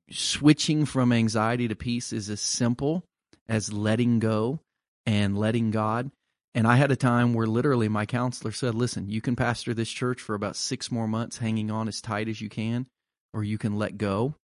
switching 0.09 0.85
from 0.85 1.11
anxiety 1.11 1.67
to 1.67 1.75
peace 1.75 2.13
is 2.13 2.29
as 2.29 2.41
simple 2.41 3.03
as 3.47 3.73
letting 3.73 4.19
go 4.19 4.59
and 5.05 5.37
letting 5.37 5.71
God. 5.71 6.11
And 6.55 6.67
I 6.67 6.75
had 6.75 6.91
a 6.91 6.95
time 6.95 7.33
where 7.33 7.47
literally 7.47 7.89
my 7.89 8.05
counselor 8.05 8.51
said, 8.51 8.75
listen, 8.75 9.09
you 9.09 9.21
can 9.21 9.35
pastor 9.35 9.73
this 9.73 9.89
church 9.89 10.21
for 10.21 10.35
about 10.35 10.55
six 10.55 10.91
more 10.91 11.07
months, 11.07 11.39
hanging 11.39 11.71
on 11.71 11.87
as 11.87 11.99
tight 11.99 12.27
as 12.27 12.41
you 12.41 12.49
can, 12.49 12.85
or 13.33 13.43
you 13.43 13.57
can 13.57 13.75
let 13.75 13.97
go. 13.97 14.35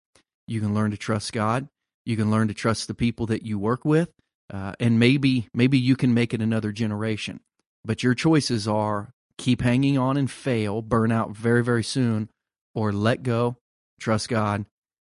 You 0.47 0.61
can 0.61 0.75
learn 0.75 0.91
to 0.93 0.97
trust 0.97 1.33
God. 1.33 1.69
You 2.09 2.17
can 2.17 2.31
learn 2.31 2.49
to 2.49 2.55
trust 2.55 2.89
the 2.89 2.95
people 2.95 3.27
that 3.27 3.43
you 3.43 3.59
work 3.59 3.85
with. 3.85 4.11
Uh, 4.51 4.73
and 4.81 4.99
maybe, 4.99 5.47
maybe 5.53 5.79
you 5.79 5.95
can 5.95 6.15
make 6.15 6.33
it 6.33 6.41
another 6.41 6.73
generation. 6.73 7.41
But 7.85 8.03
your 8.03 8.15
choices 8.15 8.67
are 8.67 9.13
keep 9.37 9.61
hanging 9.61 9.99
on 9.99 10.17
and 10.17 10.31
fail, 10.31 10.81
burn 10.81 11.13
out 11.13 11.37
very, 11.37 11.63
very 11.63 11.85
soon, 11.85 12.31
or 12.75 12.93
let 12.93 13.23
go, 13.23 13.59
trust 14.01 14.31
God, 14.31 14.65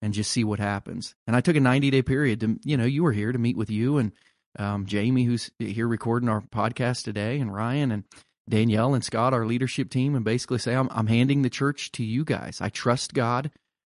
and 0.03 0.13
just 0.13 0.29
see 0.29 0.43
what 0.43 0.59
happens. 0.59 1.15
And 1.25 1.35
I 1.35 1.41
took 1.41 1.55
a 1.55 1.59
90 1.59 1.89
day 1.89 2.03
period 2.03 2.41
to, 2.41 2.59
you 2.63 2.77
know, 2.77 2.85
you 2.85 3.01
were 3.01 3.11
here 3.11 3.31
to 3.31 3.39
meet 3.39 3.57
with 3.57 3.71
you 3.71 3.97
and 3.97 4.11
um, 4.59 4.85
Jamie, 4.85 5.23
who's 5.23 5.49
here 5.57 5.87
recording 5.87 6.29
our 6.29 6.41
podcast 6.41 7.05
today, 7.05 7.39
and 7.39 7.51
Ryan 7.51 7.91
and 7.91 8.03
Danielle 8.47 8.93
and 8.93 9.03
Scott, 9.03 9.33
our 9.33 9.47
leadership 9.47 9.89
team, 9.89 10.13
and 10.13 10.23
basically 10.23 10.59
say, 10.59 10.75
I'm, 10.75 10.89
I'm 10.91 11.07
handing 11.07 11.41
the 11.41 11.49
church 11.49 11.91
to 11.93 12.03
you 12.03 12.23
guys. 12.23 12.59
I 12.61 12.69
trust 12.69 13.15
God. 13.15 13.49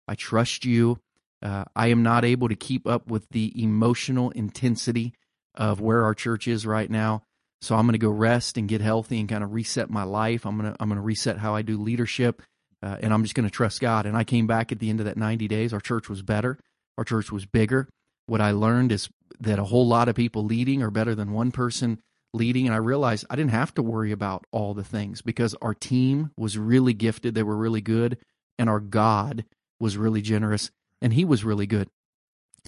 I 0.07 0.13
trust 0.13 0.65
you. 0.65 0.99
Uh, 1.41 1.65
I 1.75 1.87
am 1.87 2.03
not 2.03 2.23
able 2.23 2.49
to 2.49 2.55
keep 2.55 2.87
up 2.87 3.07
with 3.07 3.27
the 3.29 3.51
emotional 3.61 4.29
intensity 4.31 5.13
of 5.55 5.81
where 5.81 6.03
our 6.03 6.13
church 6.13 6.47
is 6.47 6.65
right 6.65 6.89
now. 6.89 7.23
So 7.61 7.75
I'm 7.75 7.85
going 7.85 7.93
to 7.93 7.99
go 7.99 8.09
rest 8.09 8.57
and 8.57 8.67
get 8.67 8.81
healthy 8.81 9.19
and 9.19 9.29
kind 9.29 9.43
of 9.43 9.53
reset 9.53 9.89
my 9.89 10.03
life. 10.03 10.45
I'm 10.45 10.57
going 10.59 10.71
to 10.71 10.77
I'm 10.79 10.89
going 10.89 10.97
to 10.97 11.03
reset 11.03 11.37
how 11.37 11.55
I 11.55 11.61
do 11.61 11.77
leadership 11.77 12.41
uh, 12.83 12.97
and 13.01 13.13
I'm 13.13 13.23
just 13.23 13.35
going 13.35 13.47
to 13.47 13.51
trust 13.51 13.79
God. 13.81 14.05
And 14.05 14.17
I 14.17 14.23
came 14.23 14.47
back 14.47 14.71
at 14.71 14.79
the 14.79 14.89
end 14.89 14.99
of 14.99 15.05
that 15.05 15.17
90 15.17 15.47
days. 15.47 15.73
Our 15.73 15.79
church 15.79 16.09
was 16.09 16.21
better. 16.21 16.57
Our 16.97 17.03
church 17.03 17.31
was 17.31 17.45
bigger. 17.45 17.87
What 18.25 18.41
I 18.41 18.51
learned 18.51 18.91
is 18.91 19.09
that 19.39 19.59
a 19.59 19.65
whole 19.65 19.87
lot 19.87 20.09
of 20.09 20.15
people 20.15 20.43
leading 20.43 20.81
are 20.81 20.91
better 20.91 21.13
than 21.13 21.31
one 21.31 21.51
person 21.51 21.99
leading. 22.33 22.65
And 22.65 22.73
I 22.73 22.79
realized 22.79 23.25
I 23.29 23.35
didn't 23.35 23.51
have 23.51 23.73
to 23.75 23.83
worry 23.83 24.11
about 24.11 24.45
all 24.51 24.73
the 24.73 24.83
things 24.83 25.21
because 25.21 25.55
our 25.61 25.73
team 25.73 26.31
was 26.37 26.57
really 26.57 26.93
gifted. 26.93 27.35
They 27.35 27.43
were 27.43 27.57
really 27.57 27.81
good. 27.81 28.17
And 28.57 28.69
our 28.69 28.79
God 28.79 29.45
was 29.79 29.97
really 29.97 30.21
generous 30.21 30.71
and 31.01 31.13
he 31.13 31.25
was 31.25 31.43
really 31.43 31.67
good. 31.67 31.89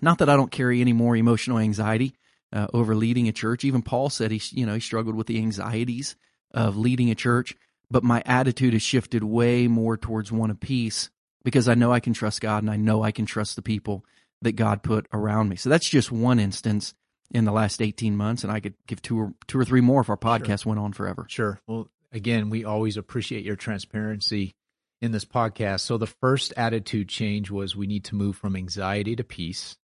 Not 0.02 0.18
that 0.20 0.30
I 0.30 0.36
don't 0.36 0.52
carry 0.52 0.82
any 0.82 0.94
more 0.94 1.16
emotional 1.16 1.60
anxiety 1.60 2.16
uh, 2.52 2.68
over 2.74 2.96
leading 2.96 3.28
a 3.28 3.32
church. 3.32 3.64
Even 3.64 3.82
Paul 3.82 4.10
said 4.10 4.32
he, 4.32 4.42
you 4.52 4.66
know, 4.66 4.74
he 4.74 4.80
struggled 4.80 5.16
with 5.16 5.28
the 5.28 5.38
anxieties 5.38 6.16
of 6.52 6.78
leading 6.78 7.10
a 7.10 7.16
church, 7.16 7.56
but 7.90 8.04
my 8.04 8.22
attitude 8.26 8.74
has 8.74 8.82
shifted 8.82 9.24
way 9.24 9.68
more 9.68 9.98
towards 9.98 10.32
one 10.32 10.52
of 10.52 10.60
peace 10.60 11.10
because 11.44 11.68
I 11.68 11.76
know 11.76 11.92
I 11.92 12.00
can 12.00 12.14
trust 12.14 12.42
God 12.42 12.64
and 12.64 12.72
I 12.72 12.78
know 12.78 13.04
I 13.04 13.12
can 13.12 13.26
trust 13.26 13.56
the 13.56 13.62
people 13.62 14.06
that 14.42 14.54
God 14.54 14.84
put 14.84 15.08
around 15.14 15.50
me. 15.50 15.56
So 15.56 15.70
that's 15.70 15.90
just 15.90 16.12
one 16.12 16.40
instance 16.40 16.94
in 17.32 17.46
the 17.46 17.52
last 17.52 17.82
18 17.82 18.16
months 18.16 18.44
and 18.44 18.52
I 18.52 18.60
could 18.60 18.76
give 18.88 19.02
two 19.02 19.20
or 19.20 19.34
two 19.48 19.60
or 19.60 19.66
three 19.66 19.82
more 19.82 20.02
if 20.02 20.10
our 20.10 20.18
podcast 20.18 20.64
sure. 20.64 20.72
went 20.72 20.80
on 20.80 20.94
forever. 20.94 21.26
Sure. 21.30 21.60
Well, 21.68 21.90
again, 22.12 22.50
we 22.50 22.66
always 22.66 22.98
appreciate 22.98 23.46
your 23.46 23.56
transparency 23.56 24.56
in 25.04 25.12
this 25.12 25.26
podcast. 25.26 25.82
So 25.82 25.98
the 25.98 26.08
first 26.08 26.54
attitude 26.56 27.10
change 27.10 27.52
was 27.52 27.76
we 27.76 27.88
need 27.88 28.06
to 28.06 28.16
move 28.16 28.38
from 28.38 28.56
anxiety 28.56 29.18
to 29.18 29.24
peace. 29.26 29.76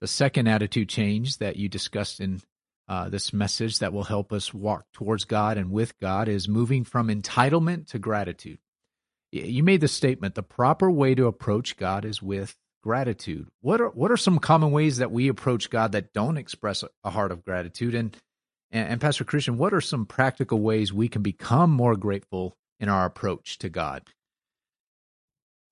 The 0.00 0.06
second 0.06 0.46
attitude 0.46 0.88
change 0.88 1.38
that 1.38 1.56
you 1.56 1.68
discussed 1.68 2.20
in 2.20 2.40
uh, 2.88 3.08
this 3.08 3.32
message 3.32 3.80
that 3.80 3.92
will 3.92 4.04
help 4.04 4.32
us 4.32 4.54
walk 4.54 4.84
towards 4.94 5.24
God 5.24 5.58
and 5.58 5.72
with 5.72 5.98
God 5.98 6.28
is 6.28 6.48
moving 6.48 6.84
from 6.84 7.08
entitlement 7.08 7.88
to 7.88 7.98
gratitude. 7.98 8.58
You 9.32 9.64
made 9.64 9.80
the 9.80 9.88
statement 9.88 10.36
the 10.36 10.44
proper 10.44 10.88
way 10.88 11.16
to 11.16 11.26
approach 11.26 11.76
God 11.76 12.04
is 12.04 12.22
with 12.22 12.54
gratitude. 12.84 13.48
What 13.62 13.80
are 13.80 13.88
what 13.88 14.12
are 14.12 14.16
some 14.16 14.38
common 14.38 14.70
ways 14.70 14.98
that 14.98 15.10
we 15.10 15.26
approach 15.26 15.70
God 15.70 15.90
that 15.92 16.12
don't 16.12 16.36
express 16.36 16.84
a 17.02 17.10
heart 17.10 17.32
of 17.32 17.44
gratitude? 17.44 17.96
And 17.96 18.16
and, 18.70 18.90
and 18.90 19.00
Pastor 19.00 19.24
Christian, 19.24 19.58
what 19.58 19.74
are 19.74 19.80
some 19.80 20.06
practical 20.06 20.60
ways 20.60 20.92
we 20.92 21.08
can 21.08 21.22
become 21.22 21.70
more 21.70 21.96
grateful 21.96 22.56
in 22.78 22.88
our 22.88 23.06
approach 23.06 23.58
to 23.58 23.68
God? 23.68 24.04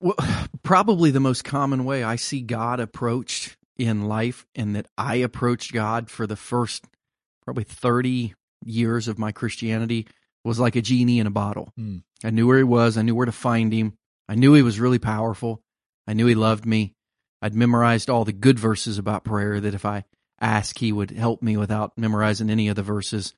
Well, 0.01 0.15
probably 0.63 1.11
the 1.11 1.19
most 1.19 1.43
common 1.43 1.85
way 1.85 2.03
I 2.03 2.17
see 2.17 2.41
God 2.41 2.79
approached 2.79 3.55
in 3.77 4.07
life, 4.07 4.45
and 4.53 4.75
that 4.75 4.87
I 4.97 5.15
approached 5.15 5.71
God 5.71 6.09
for 6.09 6.27
the 6.27 6.35
first 6.35 6.85
probably 7.43 7.63
30 7.63 8.33
years 8.65 9.07
of 9.07 9.17
my 9.17 9.31
Christianity 9.31 10.07
was 10.43 10.59
like 10.59 10.75
a 10.75 10.81
genie 10.81 11.19
in 11.19 11.27
a 11.27 11.31
bottle. 11.31 11.71
Mm. 11.79 12.03
I 12.23 12.29
knew 12.29 12.47
where 12.47 12.57
he 12.57 12.63
was, 12.63 12.97
I 12.97 13.01
knew 13.01 13.15
where 13.15 13.25
to 13.25 13.31
find 13.31 13.73
him. 13.73 13.93
I 14.27 14.35
knew 14.35 14.53
he 14.53 14.61
was 14.61 14.79
really 14.79 14.99
powerful. 14.99 15.61
I 16.07 16.13
knew 16.13 16.25
he 16.25 16.35
loved 16.35 16.65
me. 16.65 16.93
I'd 17.41 17.55
memorized 17.55 18.09
all 18.09 18.23
the 18.23 18.33
good 18.33 18.59
verses 18.59 18.97
about 18.97 19.23
prayer 19.23 19.59
that 19.59 19.73
if 19.73 19.85
I 19.85 20.05
ask, 20.39 20.77
he 20.77 20.91
would 20.91 21.11
help 21.11 21.41
me 21.41 21.57
without 21.57 21.97
memorizing 21.97 22.49
any 22.49 22.67
of 22.67 22.75
the 22.75 22.83
verses, 22.83 23.33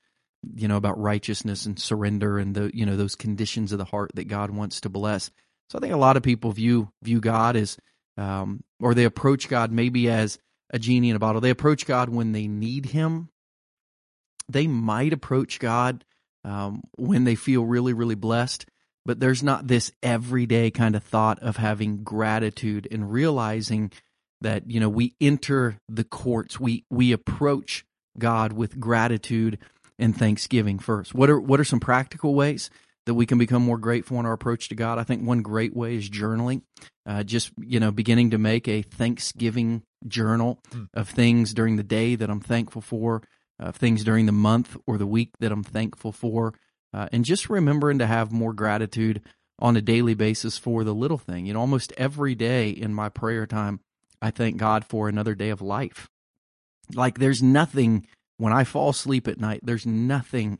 you 0.55 0.67
know, 0.67 0.77
about 0.77 0.99
righteousness 0.99 1.65
and 1.65 1.79
surrender 1.79 2.37
and 2.37 2.53
the, 2.53 2.71
you 2.73 2.85
know, 2.85 2.97
those 2.97 3.15
conditions 3.15 3.71
of 3.71 3.77
the 3.77 3.85
heart 3.85 4.11
that 4.15 4.27
God 4.27 4.51
wants 4.51 4.81
to 4.81 4.89
bless. 4.89 5.31
So 5.73 5.79
I 5.79 5.81
think 5.81 5.93
a 5.93 5.97
lot 5.97 6.17
of 6.17 6.23
people 6.23 6.51
view 6.51 6.91
view 7.01 7.19
God 7.19 7.55
as, 7.55 7.79
um, 8.15 8.63
or 8.79 8.93
they 8.93 9.05
approach 9.05 9.49
God 9.49 9.71
maybe 9.71 10.07
as 10.07 10.37
a 10.69 10.77
genie 10.77 11.09
in 11.09 11.15
a 11.15 11.19
bottle. 11.19 11.41
They 11.41 11.49
approach 11.49 11.87
God 11.87 12.09
when 12.09 12.31
they 12.31 12.47
need 12.47 12.85
Him. 12.85 13.29
They 14.47 14.67
might 14.67 15.13
approach 15.13 15.57
God 15.57 16.05
um, 16.43 16.83
when 16.95 17.23
they 17.23 17.33
feel 17.33 17.65
really, 17.65 17.91
really 17.91 18.13
blessed, 18.13 18.67
but 19.03 19.19
there's 19.19 19.41
not 19.41 19.67
this 19.67 19.91
everyday 20.03 20.69
kind 20.69 20.95
of 20.95 21.03
thought 21.03 21.39
of 21.39 21.57
having 21.57 22.03
gratitude 22.03 22.87
and 22.91 23.11
realizing 23.11 23.91
that 24.41 24.69
you 24.69 24.79
know 24.79 24.89
we 24.89 25.15
enter 25.19 25.79
the 25.89 26.03
courts, 26.03 26.59
we 26.59 26.85
we 26.91 27.11
approach 27.11 27.83
God 28.19 28.53
with 28.53 28.79
gratitude 28.79 29.57
and 29.97 30.15
thanksgiving 30.15 30.77
first. 30.77 31.15
What 31.15 31.31
are 31.31 31.39
what 31.39 31.59
are 31.59 31.63
some 31.63 31.79
practical 31.79 32.35
ways? 32.35 32.69
That 33.05 33.13
we 33.13 33.25
can 33.25 33.37
become 33.37 33.61
more 33.61 33.77
grateful 33.77 34.19
in 34.19 34.25
our 34.25 34.33
approach 34.33 34.69
to 34.69 34.75
God. 34.75 34.97
I 34.97 35.03
think 35.03 35.25
one 35.25 35.41
great 35.41 35.75
way 35.75 35.95
is 35.95 36.09
journaling. 36.09 36.61
Uh, 37.05 37.23
just 37.23 37.51
you 37.57 37.79
know, 37.79 37.91
beginning 37.91 38.29
to 38.31 38.37
make 38.37 38.67
a 38.67 38.81
Thanksgiving 38.81 39.83
journal 40.07 40.59
mm. 40.71 40.87
of 40.93 41.09
things 41.09 41.53
during 41.53 41.75
the 41.75 41.83
day 41.83 42.15
that 42.15 42.29
I'm 42.29 42.39
thankful 42.39 42.81
for, 42.81 43.23
uh, 43.59 43.71
things 43.71 44.03
during 44.03 44.25
the 44.25 44.31
month 44.31 44.77
or 44.87 44.97
the 44.97 45.07
week 45.07 45.31
that 45.39 45.51
I'm 45.51 45.63
thankful 45.63 46.11
for, 46.11 46.53
uh, 46.93 47.09
and 47.11 47.25
just 47.25 47.49
remembering 47.49 47.99
to 47.99 48.07
have 48.07 48.31
more 48.31 48.53
gratitude 48.53 49.21
on 49.59 49.75
a 49.75 49.81
daily 49.81 50.13
basis 50.13 50.57
for 50.57 50.83
the 50.83 50.93
little 50.93 51.17
thing. 51.17 51.45
You 51.45 51.53
know, 51.53 51.59
almost 51.59 51.93
every 51.97 52.35
day 52.35 52.69
in 52.69 52.93
my 52.93 53.09
prayer 53.09 53.45
time, 53.45 53.81
I 54.21 54.31
thank 54.31 54.57
God 54.57 54.85
for 54.85 55.09
another 55.09 55.35
day 55.35 55.49
of 55.49 55.61
life. 55.61 56.09
Like 56.93 57.19
there's 57.19 57.43
nothing 57.43 58.07
when 58.37 58.53
I 58.53 58.63
fall 58.63 58.89
asleep 58.89 59.27
at 59.27 59.39
night. 59.39 59.61
There's 59.63 59.85
nothing 59.85 60.59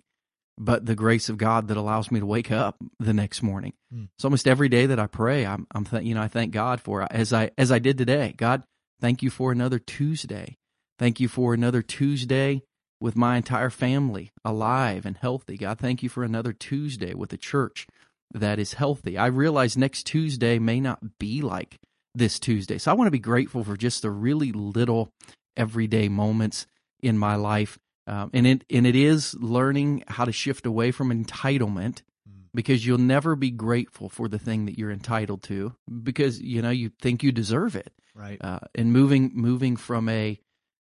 but 0.58 0.86
the 0.86 0.96
grace 0.96 1.30
of 1.30 1.38
God 1.38 1.68
that 1.68 1.78
allows 1.78 2.12
me 2.12 2.20
to 2.20 2.26
wake 2.26 2.52
up 2.52 2.78
the 3.00 3.14
next 3.14 3.42
morning. 3.42 3.74
Mm. 3.94 4.10
So 4.20 4.28
almost 4.28 4.48
every 4.48 4.70
day 4.70 4.86
that 4.86 5.00
I 5.00 5.08
pray, 5.08 5.46
I'm, 5.46 5.68
I'm 5.74 5.86
th- 5.86 6.04
you 6.04 6.14
know, 6.14 6.22
I 6.22 6.28
thank 6.28 6.52
God 6.52 6.80
for 6.82 7.08
as 7.12 7.34
I 7.34 7.52
as 7.58 7.72
I 7.72 7.80
did 7.80 7.98
today. 7.98 8.34
God, 8.38 8.64
thank 9.02 9.24
you 9.24 9.30
for 9.30 9.52
another 9.52 9.80
Tuesday. 9.80 10.58
Thank 11.00 11.20
you 11.20 11.28
for 11.28 11.54
another 11.54 11.82
Tuesday 11.82 12.62
with 13.00 13.16
my 13.16 13.36
entire 13.36 13.70
family 13.70 14.32
alive 14.46 15.06
and 15.06 15.18
healthy. 15.18 15.58
God, 15.58 15.80
thank 15.80 16.04
you 16.04 16.10
for 16.10 16.24
another 16.24 16.54
Tuesday 16.54 17.14
with 17.14 17.34
a 17.34 17.38
church 17.38 17.88
that 18.32 18.60
is 18.60 18.76
healthy. 18.76 19.18
I 19.18 19.28
realize 19.28 19.76
next 19.76 20.06
Tuesday 20.06 20.60
may 20.60 20.80
not 20.80 21.20
be 21.20 21.42
like 21.42 21.80
this 22.16 22.40
Tuesday. 22.40 22.78
So 22.78 22.92
I 22.92 22.94
want 22.94 23.08
to 23.08 23.12
be 23.12 23.20
grateful 23.20 23.64
for 23.64 23.76
just 23.76 24.04
the 24.04 24.12
really 24.12 24.52
little 24.52 25.10
everyday 25.58 26.10
moments 26.10 26.66
in 27.02 27.18
my 27.18 27.36
life 27.36 27.78
um, 28.06 28.30
and 28.34 28.46
it 28.46 28.66
and 28.70 28.86
it 28.86 28.96
is 28.96 29.34
learning 29.36 30.04
how 30.08 30.26
to 30.26 30.32
shift 30.32 30.66
away 30.66 30.92
from 30.92 31.10
entitlement 31.10 32.02
mm. 32.28 32.46
because 32.54 32.86
you'll 32.86 32.98
never 32.98 33.36
be 33.36 33.52
grateful 33.52 34.10
for 34.10 34.28
the 34.28 34.40
thing 34.40 34.66
that 34.66 34.78
you're 34.78 34.92
entitled 34.92 35.44
to 35.44 35.74
because 36.04 36.42
you 36.42 36.62
know 36.62 36.70
you 36.70 36.92
think 37.02 37.24
you 37.24 37.32
deserve 37.32 37.76
it. 37.76 37.94
Right. 38.16 38.38
Uh, 38.44 38.60
and 38.76 38.92
moving 38.92 39.32
moving 39.34 39.78
from 39.78 40.10
a 40.10 40.40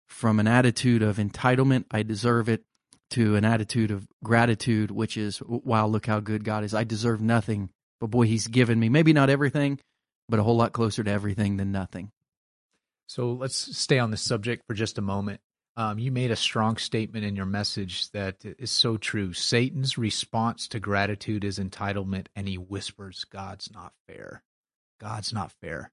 from 0.07 0.39
an 0.39 0.47
attitude 0.47 1.03
of 1.03 1.17
entitlement 1.17 1.85
i 1.91 2.01
deserve 2.01 2.49
it 2.49 2.63
to 3.11 3.35
an 3.35 3.45
attitude 3.45 3.91
of 3.91 4.07
gratitude 4.23 4.89
which 4.89 5.17
is 5.17 5.39
wow 5.45 5.85
look 5.85 6.07
how 6.07 6.19
good 6.19 6.43
god 6.43 6.63
is. 6.63 6.73
I 6.73 6.83
deserve 6.83 7.21
nothing 7.21 7.69
but 7.99 8.07
boy 8.07 8.25
he's 8.25 8.47
given 8.47 8.79
me 8.79 8.89
maybe 8.89 9.13
not 9.13 9.29
everything 9.29 9.79
but 10.27 10.39
a 10.39 10.43
whole 10.43 10.57
lot 10.57 10.73
closer 10.73 11.03
to 11.03 11.11
everything 11.11 11.57
than 11.57 11.71
nothing. 11.71 12.11
So 13.07 13.31
let's 13.31 13.75
stay 13.75 13.97
on 13.97 14.11
this 14.11 14.21
subject 14.21 14.63
for 14.67 14.75
just 14.75 14.99
a 14.99 15.01
moment 15.01 15.41
um, 15.79 15.97
you 15.97 16.11
made 16.11 16.29
a 16.29 16.35
strong 16.35 16.75
statement 16.75 17.23
in 17.23 17.37
your 17.37 17.45
message 17.45 18.11
that 18.11 18.35
is 18.43 18.69
so 18.69 18.97
true. 18.97 19.31
Satan's 19.31 19.97
response 19.97 20.67
to 20.67 20.79
gratitude 20.81 21.45
is 21.45 21.57
entitlement, 21.57 22.27
and 22.35 22.49
he 22.49 22.57
whispers, 22.57 23.23
God's 23.23 23.71
not 23.71 23.93
fair. 24.05 24.43
God's 24.99 25.31
not 25.31 25.53
fair. 25.61 25.91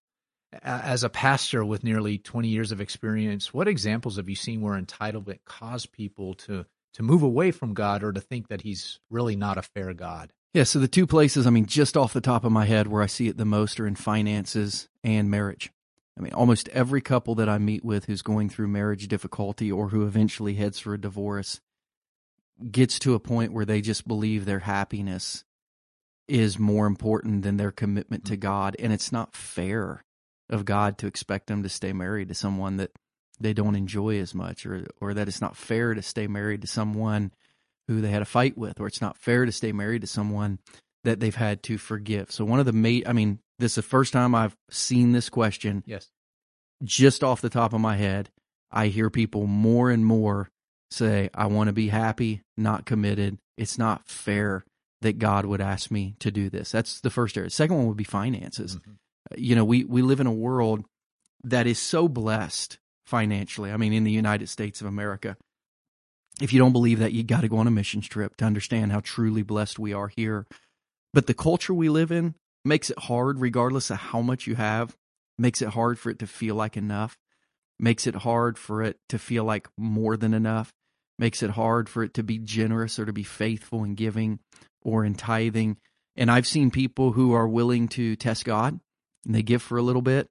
As 0.61 1.05
a 1.05 1.09
pastor 1.09 1.64
with 1.64 1.85
nearly 1.85 2.19
20 2.19 2.49
years 2.49 2.73
of 2.73 2.81
experience, 2.81 3.55
what 3.55 3.69
examples 3.69 4.16
have 4.16 4.28
you 4.28 4.35
seen 4.35 4.61
where 4.61 4.76
entitlement 4.76 5.38
caused 5.45 5.93
people 5.93 6.35
to, 6.35 6.66
to 6.95 7.02
move 7.05 7.23
away 7.23 7.52
from 7.52 7.73
God 7.73 8.02
or 8.02 8.11
to 8.12 8.21
think 8.21 8.49
that 8.49 8.62
he's 8.62 8.99
really 9.09 9.37
not 9.37 9.57
a 9.57 9.62
fair 9.62 9.95
God? 9.95 10.33
Yeah, 10.52 10.64
so 10.64 10.81
the 10.81 10.88
two 10.88 11.07
places, 11.07 11.47
I 11.47 11.50
mean, 11.50 11.66
just 11.66 11.97
off 11.97 12.12
the 12.12 12.21
top 12.21 12.45
of 12.45 12.50
my 12.50 12.64
head 12.64 12.88
where 12.88 13.05
I 13.05 13.07
see 13.07 13.28
it 13.28 13.37
the 13.37 13.45
most 13.45 13.78
are 13.78 13.87
in 13.87 13.95
finances 13.95 14.88
and 15.05 15.31
marriage. 15.31 15.71
I 16.18 16.23
mean, 16.23 16.32
almost 16.32 16.68
every 16.70 17.00
couple 17.00 17.35
that 17.37 17.49
I 17.49 17.58
meet 17.58 17.85
with 17.85 18.06
who's 18.06 18.23
going 18.23 18.49
through 18.49 18.68
marriage 18.68 19.06
difficulty 19.08 19.70
or 19.70 19.88
who 19.88 20.06
eventually 20.06 20.54
heads 20.54 20.78
for 20.78 20.94
a 20.94 21.00
divorce 21.00 21.61
gets 22.70 22.99
to 23.00 23.14
a 23.14 23.20
point 23.20 23.52
where 23.52 23.66
they 23.66 23.82
just 23.82 24.08
believe 24.08 24.44
their 24.44 24.61
happiness 24.61 25.44
is 26.26 26.58
more 26.58 26.87
important 26.87 27.42
than 27.42 27.56
their 27.56 27.70
commitment 27.70 28.25
to 28.26 28.32
mm-hmm. 28.32 28.40
God. 28.40 28.76
And 28.78 28.92
it's 28.92 29.12
not 29.12 29.37
fair 29.37 30.04
of 30.49 30.64
God 30.64 30.99
to 30.99 31.06
expect 31.06 31.49
them 31.49 31.62
to 31.62 31.68
stay 31.68 31.92
married 31.92 32.28
to 32.28 32.35
someone 32.35 32.78
that 32.78 32.92
they 33.38 33.52
don't 33.52 33.76
enjoy 33.76 34.18
as 34.18 34.35
much, 34.35 34.64
or, 34.64 34.87
or 35.00 35.12
that 35.12 35.28
it's 35.28 35.42
not 35.42 35.56
fair 35.56 35.92
to 35.92 36.00
stay 36.00 36.26
married 36.26 36.62
to 36.62 36.66
someone 36.66 37.32
who 37.88 38.00
they 38.00 38.11
had 38.11 38.23
a 38.23 38.26
fight 38.26 38.56
with, 38.56 38.80
or 38.80 38.87
it's 38.87 39.02
not 39.02 39.18
fair 39.18 39.44
to 39.44 39.52
stay 39.52 39.73
married 39.73 40.00
to 40.00 40.06
someone 40.06 40.58
that 41.04 41.20
they've 41.20 41.37
had 41.37 41.62
to 41.64 41.76
forgive. 41.76 42.32
So 42.32 42.44
one 42.44 42.58
of 42.58 42.66
the 42.66 42.73
ma- 42.73 43.08
I 43.08 43.12
mean, 43.12 43.40
this 43.59 43.73
is 43.73 43.77
the 43.77 43.83
first 43.83 44.13
time 44.13 44.35
I've 44.35 44.57
seen 44.71 45.13
this 45.13 45.29
question. 45.29 45.83
Yes. 45.87 46.09
Just 46.85 47.25
off 47.25 47.41
the 47.41 47.49
top 47.49 47.73
of 47.73 47.81
my 47.81 47.97
head, 47.97 48.31
I 48.71 48.89
hear 48.89 49.11
people 49.11 49.47
more 49.47 49.91
and 49.91 50.05
more 50.05 50.51
say, 50.91 51.31
I 51.35 51.47
want 51.47 51.69
to 51.69 51.73
be 51.73 51.89
happy, 51.89 52.43
not 52.57 52.85
committed. 52.85 53.39
It's 53.57 53.79
not 53.79 54.07
fair 54.07 54.65
that 55.03 55.19
God 55.19 55.47
would 55.47 55.61
ask 55.61 55.91
me 55.91 56.17
to 56.21 56.31
do 56.31 56.51
this. 56.51 56.71
That's 56.71 57.01
the 57.01 57.11
first 57.11 57.37
area. 57.37 57.51
second 57.51 57.77
one 57.77 57.87
would 57.87 57.97
be 57.97 58.05
finances. 58.05 58.77
Mm-hmm. 58.77 58.93
You 59.37 59.57
know, 59.57 59.65
we, 59.65 59.85
we 59.85 60.03
live 60.03 60.21
in 60.21 60.27
a 60.27 60.33
world 60.33 60.85
that 61.45 61.67
is 61.67 61.79
so 61.79 62.09
blessed 62.09 62.79
financially. 63.07 63.71
I 63.71 63.77
mean, 63.77 63.93
in 63.93 64.05
the 64.05 64.11
United 64.11 64.49
States 64.49 64.81
of 64.81 64.87
America. 64.87 65.37
If 66.41 66.53
you 66.53 66.59
don't 66.59 66.73
believe 66.73 66.99
that, 66.99 67.13
you 67.13 67.23
got 67.23 67.41
to 67.41 67.49
go 67.49 67.59
on 67.59 67.67
a 67.67 67.71
missions 67.71 68.09
trip 68.09 68.37
to 68.37 68.45
understand 68.45 68.93
how 68.93 69.01
truly 69.01 69.43
blessed 69.43 69.79
we 69.79 69.95
are 69.95 70.09
here. 70.09 70.47
But 71.15 71.27
the 71.27 71.35
culture 71.35 71.73
we 71.73 71.89
live 71.89 72.13
in 72.13 72.35
makes 72.66 72.90
it 72.90 72.99
hard, 72.99 73.40
regardless 73.40 73.90
of 73.90 73.99
how 73.99 74.20
much 74.20 74.46
you 74.46 74.56
have, 74.56 74.96
makes 75.38 75.62
it 75.62 75.68
hard 75.68 75.99
for 75.99 76.11
it 76.11 76.18
to 76.18 76.26
feel 76.26 76.54
like 76.54 76.76
enough, 76.76 77.16
makes 77.78 78.06
it 78.06 78.14
hard 78.16 78.58
for 78.58 78.82
it 78.82 78.99
to 79.08 79.18
feel 79.18 79.44
like 79.44 79.68
more 79.76 80.16
than 80.16 80.35
enough, 80.35 80.73
makes 81.18 81.42
it 81.42 81.50
hard 81.50 81.88
for 81.88 82.02
it 82.02 82.14
to 82.14 82.23
be 82.23 82.38
generous 82.38 82.99
or 82.99 83.06
to 83.06 83.12
be 83.12 83.23
faithful 83.23 83.85
in 83.85 83.94
giving 83.94 84.40
or 84.82 85.04
in 85.04 85.14
tithing. 85.14 85.76
And 86.16 86.30
I've 86.30 86.46
seen 86.46 86.70
people 86.70 87.12
who 87.12 87.32
are 87.32 87.49
willing 87.49 87.88
to 87.88 88.16
test 88.16 88.44
God 88.44 88.78
and 89.25 89.35
they 89.35 89.42
give 89.42 89.62
for 89.62 89.78
a 89.78 89.82
little 89.82 90.02
bit 90.02 90.28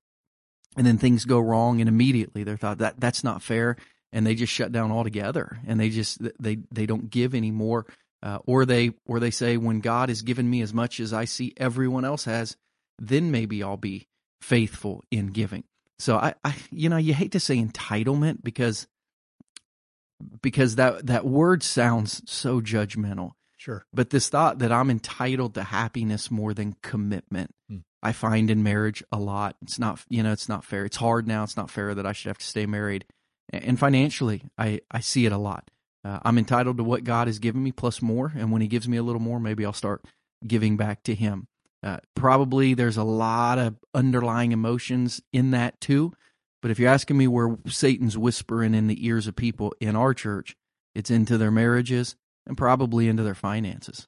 and 0.76 0.86
then 0.86 0.98
things 0.98 1.26
go 1.26 1.40
wrong 1.40 1.80
and 1.80 1.88
immediately 1.88 2.44
they're 2.44 2.58
thought 2.58 2.80
that 2.80 3.00
that's 3.00 3.24
not 3.24 3.42
fair 3.42 3.78
and 4.12 4.26
they 4.26 4.36
just 4.36 4.52
shut 4.52 4.72
down 4.72 4.92
altogether 4.92 5.60
and 5.68 5.80
they 5.80 5.90
just 5.90 6.20
they 6.40 6.58
they 6.72 6.86
don't 6.86 7.10
give 7.10 7.36
anymore 7.36 7.86
uh, 8.26 8.40
or 8.46 8.66
they 8.66 8.92
or 9.06 9.20
they 9.20 9.32
say 9.32 9.56
when 9.56 9.80
God 9.80 10.10
has 10.10 10.24
given 10.24 10.50
me 10.50 10.62
as 10.62 10.74
much 10.74 11.00
as 11.00 11.14
I 11.14 11.26
see 11.26 11.54
everyone 11.58 12.04
else 12.04 12.26
has, 12.26 12.58
then 12.98 13.30
maybe 13.30 13.62
I'll 13.62 13.78
be 13.78 14.08
faithful 14.42 15.04
in 15.12 15.28
giving. 15.28 15.64
So 16.00 16.18
I, 16.18 16.34
I 16.44 16.56
you 16.72 16.90
know 16.90 16.98
you 16.98 17.14
hate 17.14 17.34
to 17.34 17.40
say 17.40 17.58
entitlement 17.58 18.44
because 18.44 18.88
because 20.42 20.76
that 20.76 21.06
that 21.06 21.26
word 21.26 21.62
sounds 21.62 22.24
so 22.26 22.62
judgmental. 22.62 23.34
Sure. 23.58 23.86
But 23.94 24.10
this 24.10 24.30
thought 24.30 24.60
that 24.60 24.72
I'm 24.72 24.90
entitled 24.90 25.54
to 25.54 25.64
happiness 25.64 26.30
more 26.30 26.54
than 26.54 26.76
commitment, 26.82 27.54
hmm. 27.70 27.78
I 28.04 28.12
find 28.12 28.52
in 28.52 28.64
marriage 28.64 29.04
a 29.12 29.18
lot. 29.18 29.56
It's 29.62 29.80
not, 29.80 30.00
you 30.10 30.22
know, 30.22 30.32
it's 30.32 30.48
not 30.50 30.64
fair. 30.64 30.86
It's 30.86 30.98
hard 30.98 31.28
now. 31.28 31.44
It's 31.44 31.58
not 31.58 31.72
fair 31.72 31.96
that 31.96 32.06
I 32.06 32.12
should 32.12 32.30
have 32.30 32.38
to 32.38 32.46
stay 32.46 32.68
married. 32.68 33.06
And 33.52 33.80
financially, 33.80 34.44
I, 34.58 34.82
I 34.92 35.00
see 35.00 35.26
it 35.26 35.32
a 35.32 35.38
lot. 35.38 35.72
Uh, 36.06 36.20
I'm 36.24 36.38
entitled 36.38 36.78
to 36.78 36.84
what 36.84 37.04
God 37.04 37.28
has 37.28 37.40
given 37.40 37.64
me 37.64 37.72
plus 37.72 38.02
more. 38.02 38.32
And 38.38 38.52
when 38.52 38.62
He 38.62 38.68
gives 38.68 38.88
me 38.88 38.98
a 38.98 39.04
little 39.04 39.22
more, 39.22 39.40
maybe 39.40 39.66
I'll 39.66 39.74
start 39.74 40.06
giving 40.46 40.78
back 40.78 41.02
to 41.04 41.16
Him. 41.16 41.48
Uh, 41.82 41.98
probably 42.16 42.76
there's 42.76 42.98
a 42.98 43.04
lot 43.04 43.58
of 43.58 43.76
underlying 43.94 44.52
emotions 44.52 45.22
in 45.34 45.52
that 45.52 45.82
too. 45.82 46.14
But 46.62 46.72
if 46.72 46.80
you're 46.80 46.92
asking 46.92 47.18
me 47.18 47.28
where 47.28 47.58
Satan's 47.68 48.18
whispering 48.18 48.76
in 48.76 48.88
the 48.88 49.06
ears 49.06 49.28
of 49.28 49.36
people 49.36 49.74
in 49.80 49.96
our 49.96 50.14
church, 50.14 50.56
it's 50.94 51.12
into 51.12 51.38
their 51.38 51.52
marriages 51.52 52.16
and 52.46 52.58
probably 52.58 53.08
into 53.08 53.24
their 53.24 53.36
finances. 53.36 54.08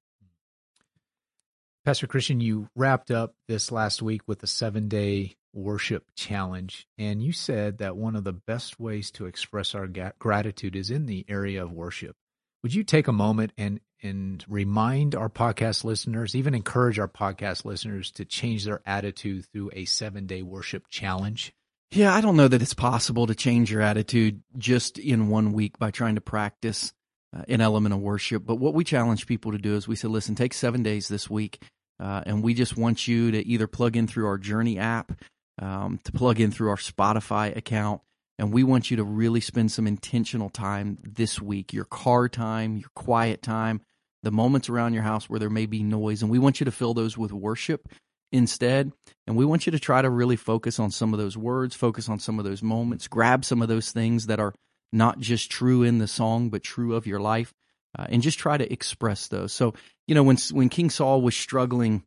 Pastor 1.83 2.05
Christian, 2.05 2.41
you 2.41 2.67
wrapped 2.75 3.11
up 3.11 3.33
this 3.47 3.71
last 3.71 4.01
week 4.01 4.21
with 4.27 4.43
a 4.43 4.47
seven 4.47 4.87
day 4.87 5.36
worship 5.53 6.05
challenge, 6.15 6.87
and 6.97 7.21
you 7.21 7.31
said 7.31 7.79
that 7.79 7.97
one 7.97 8.15
of 8.15 8.23
the 8.23 8.33
best 8.33 8.79
ways 8.79 9.11
to 9.11 9.25
express 9.25 9.73
our 9.73 9.87
gratitude 10.19 10.75
is 10.75 10.91
in 10.91 11.05
the 11.05 11.25
area 11.27 11.63
of 11.63 11.71
worship. 11.71 12.15
Would 12.63 12.73
you 12.73 12.83
take 12.83 13.07
a 13.07 13.13
moment 13.13 13.53
and 13.57 13.79
and 14.03 14.45
remind 14.47 15.15
our 15.15 15.29
podcast 15.29 15.83
listeners, 15.83 16.35
even 16.35 16.53
encourage 16.53 16.99
our 16.99 17.07
podcast 17.07 17.65
listeners 17.65 18.11
to 18.11 18.25
change 18.25 18.65
their 18.65 18.81
attitude 18.85 19.45
through 19.51 19.71
a 19.73 19.85
seven 19.85 20.27
day 20.27 20.41
worship 20.41 20.87
challenge? 20.89 21.53
Yeah, 21.91 22.13
I 22.13 22.21
don't 22.21 22.35
know 22.35 22.47
that 22.47 22.61
it's 22.61 22.73
possible 22.73 23.27
to 23.27 23.35
change 23.35 23.71
your 23.71 23.81
attitude 23.81 24.43
just 24.57 24.99
in 24.99 25.29
one 25.29 25.53
week 25.53 25.79
by 25.79 25.91
trying 25.91 26.15
to 26.15 26.21
practice 26.21 26.93
uh, 27.35 27.43
an 27.47 27.61
element 27.61 27.93
of 27.93 28.01
worship. 28.01 28.45
But 28.45 28.55
what 28.55 28.73
we 28.73 28.83
challenge 28.83 29.25
people 29.25 29.53
to 29.53 29.57
do 29.57 29.75
is 29.75 29.87
we 29.87 29.95
say, 29.95 30.07
listen, 30.07 30.35
take 30.35 30.53
seven 30.53 30.83
days 30.83 31.07
this 31.07 31.29
week, 31.29 31.63
uh, 31.99 32.23
and 32.25 32.43
we 32.43 32.53
just 32.53 32.75
want 32.75 33.07
you 33.07 33.31
to 33.31 33.45
either 33.45 33.67
plug 33.67 33.95
in 33.95 34.05
through 34.05 34.27
our 34.27 34.37
Journey 34.37 34.77
app, 34.77 35.13
um, 35.59 35.99
to 36.03 36.11
plug 36.11 36.39
in 36.39 36.51
through 36.51 36.69
our 36.69 36.77
Spotify 36.77 37.55
account, 37.55 38.01
and 38.39 38.53
we 38.53 38.63
want 38.63 38.91
you 38.91 38.97
to 38.97 39.03
really 39.03 39.41
spend 39.41 39.71
some 39.71 39.87
intentional 39.87 40.49
time 40.49 40.97
this 41.03 41.41
week 41.41 41.73
your 41.73 41.85
car 41.85 42.29
time, 42.29 42.77
your 42.77 42.89
quiet 42.95 43.41
time, 43.41 43.81
the 44.23 44.31
moments 44.31 44.69
around 44.69 44.93
your 44.93 45.03
house 45.03 45.29
where 45.29 45.39
there 45.39 45.49
may 45.49 45.65
be 45.65 45.83
noise. 45.83 46.21
And 46.21 46.31
we 46.31 46.39
want 46.39 46.59
you 46.59 46.65
to 46.65 46.71
fill 46.71 46.93
those 46.93 47.17
with 47.17 47.31
worship 47.31 47.89
instead. 48.31 48.91
And 49.25 49.35
we 49.35 49.45
want 49.45 49.65
you 49.65 49.71
to 49.71 49.79
try 49.79 50.01
to 50.01 50.09
really 50.09 50.35
focus 50.35 50.79
on 50.79 50.91
some 50.91 51.13
of 51.13 51.19
those 51.19 51.37
words, 51.37 51.75
focus 51.75 52.09
on 52.09 52.19
some 52.19 52.39
of 52.39 52.45
those 52.45 52.61
moments, 52.61 53.07
grab 53.07 53.45
some 53.45 53.61
of 53.61 53.67
those 53.67 53.91
things 53.91 54.27
that 54.27 54.39
are 54.39 54.53
not 54.91 55.19
just 55.19 55.49
true 55.51 55.83
in 55.83 55.97
the 55.97 56.07
song, 56.07 56.49
but 56.49 56.63
true 56.63 56.95
of 56.95 57.07
your 57.07 57.19
life, 57.19 57.53
uh, 57.97 58.05
and 58.09 58.21
just 58.21 58.39
try 58.39 58.57
to 58.57 58.71
express 58.71 59.27
those. 59.27 59.51
So, 59.51 59.73
you 60.07 60.15
know, 60.15 60.23
when 60.23 60.37
when 60.51 60.69
King 60.69 60.89
Saul 60.89 61.21
was 61.21 61.35
struggling, 61.35 62.03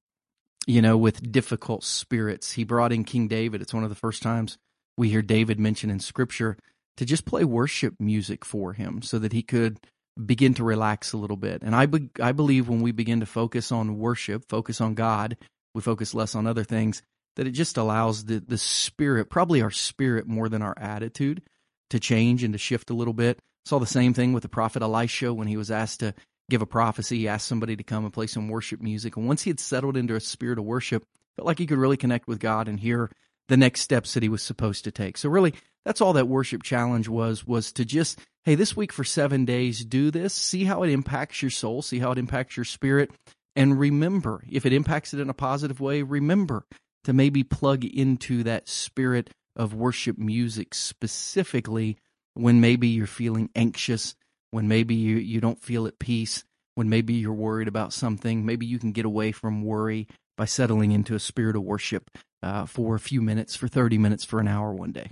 you 0.71 0.81
know, 0.81 0.97
with 0.97 1.33
difficult 1.33 1.83
spirits, 1.83 2.53
he 2.53 2.63
brought 2.63 2.93
in 2.93 3.03
King 3.03 3.27
David. 3.27 3.61
It's 3.61 3.75
one 3.75 3.83
of 3.83 3.91
the 3.91 3.97
first 3.97 4.23
times 4.23 4.57
we 4.97 5.09
hear 5.09 5.21
David 5.21 5.59
mentioned 5.59 5.91
in 5.91 5.99
Scripture 5.99 6.57
to 6.97 7.05
just 7.05 7.25
play 7.25 7.45
worship 7.45 7.95
music 7.99 8.45
for 8.45 8.73
him, 8.73 9.03
so 9.03 9.19
that 9.19 9.33
he 9.33 9.43
could 9.43 9.81
begin 10.25 10.55
to 10.55 10.63
relax 10.63 11.13
a 11.13 11.17
little 11.17 11.37
bit. 11.37 11.63
And 11.63 11.75
I 11.75 11.87
be, 11.87 12.09
I 12.23 12.31
believe 12.31 12.69
when 12.69 12.83
we 12.83 12.93
begin 12.93 13.19
to 13.19 13.27
focus 13.27 13.73
on 13.73 13.99
worship, 13.99 14.45
focus 14.49 14.81
on 14.81 14.95
God, 14.95 15.37
we 15.75 15.81
focus 15.81 16.15
less 16.15 16.37
on 16.37 16.47
other 16.47 16.65
things. 16.65 17.03
That 17.35 17.49
it 17.49 17.53
just 17.53 17.77
allows 17.77 18.25
the 18.27 18.39
the 18.39 18.59
spirit, 18.59 19.29
probably 19.29 19.63
our 19.63 19.71
spirit 19.73 20.29
more 20.29 20.49
than 20.49 20.63
our 20.63 20.79
attitude, 20.79 21.43
to 21.91 21.99
change 21.99 22.45
and 22.45 22.55
to 22.55 22.59
shift 22.59 22.91
a 22.91 22.95
little 22.95 23.15
bit. 23.15 23.41
Saw 23.65 23.81
the 23.81 23.87
same 23.87 24.15
thing 24.15 24.33
with 24.33 24.45
the 24.45 24.49
prophet 24.49 24.83
Elisha 24.83 25.35
when 25.35 25.49
he 25.49 25.57
was 25.57 25.71
asked 25.71 26.01
to 26.01 26.15
give 26.51 26.63
a 26.63 26.67
prophecy. 26.67 27.19
He 27.19 27.29
asked 27.29 27.49
somebody 27.49 27.77
to 27.77 27.83
come 27.83 28.05
and 28.05 28.13
play 28.13 28.27
some 28.27 28.49
worship 28.49 28.81
music. 28.81 29.17
And 29.17 29.27
once 29.27 29.43
he 29.43 29.51
had 29.51 29.61
settled 29.61 29.97
into 29.97 30.15
a 30.15 30.21
spirit 30.21 30.59
of 30.59 30.65
worship, 30.65 31.05
felt 31.37 31.47
like 31.47 31.59
he 31.59 31.67
could 31.67 31.79
really 31.79 31.97
connect 31.97 32.29
with 32.29 32.41
God 32.41 32.69
and 32.69 32.79
hear 32.79 33.11
the 33.49 33.57
next 33.57 33.81
steps 33.81 34.15
that 34.15 34.23
he 34.23 34.29
was 34.29 34.43
supposed 34.43 34.85
to 34.85 34.91
take. 34.91 35.17
So 35.17 35.29
really, 35.29 35.55
that's 35.85 36.01
all 36.01 36.13
that 36.13 36.29
worship 36.29 36.63
challenge 36.63 37.09
was, 37.09 37.47
was 37.47 37.73
to 37.73 37.85
just, 37.85 38.19
hey, 38.45 38.55
this 38.55 38.77
week 38.77 38.93
for 38.93 39.05
seven 39.05 39.45
days, 39.45 39.85
do 39.85 40.11
this, 40.11 40.35
see 40.35 40.65
how 40.65 40.83
it 40.83 40.91
impacts 40.91 41.43
your 41.43 41.51
soul, 41.51 41.83
see 41.83 41.99
how 41.99 42.13
it 42.13 42.19
impacts 42.19 42.57
your 42.57 42.65
spirit. 42.65 43.11
And 43.57 43.79
remember, 43.79 44.45
if 44.49 44.67
it 44.67 44.73
impacts 44.73 45.15
it 45.15 45.21
in 45.21 45.31
a 45.31 45.35
positive 45.35 45.81
way, 45.81 46.03
remember 46.03 46.65
to 47.05 47.13
maybe 47.13 47.43
plug 47.43 47.85
into 47.85 48.43
that 48.45 48.69
spirit 48.69 49.31
of 49.57 49.75
worship 49.75 50.17
music 50.19 50.75
specifically 50.75 51.97
when 52.35 52.61
maybe 52.61 52.89
you're 52.89 53.07
feeling 53.07 53.51
anxious, 53.57 54.15
when 54.51 54.69
maybe 54.69 54.95
you, 54.95 55.17
you 55.17 55.41
don't 55.41 55.61
feel 55.61 55.87
at 55.87 55.99
peace, 55.99 56.45
when 56.75 56.89
maybe 56.89 57.15
you're 57.15 57.33
worried 57.33 57.69
about 57.69 57.93
something. 57.93 58.45
Maybe 58.45 58.67
you 58.67 58.79
can 58.79 58.93
get 58.93 59.05
away 59.05 59.33
from 59.33 59.65
worry 59.65 60.09
by 60.37 60.45
settling 60.45 60.93
into 60.93 61.15
a 61.15 61.21
spirit 61.21 61.57
of 61.57 61.63
worship 61.63 62.11
uh, 62.43 62.67
for 62.67 62.95
a 62.95 63.01
few 63.01 63.21
minutes, 63.21 63.57
for 63.57 63.69
30 63.69 63.99
minutes, 63.99 64.25
for 64.25 64.41
an 64.41 64.49
hour 64.49 64.73
one 64.73 64.93
day. 64.93 65.11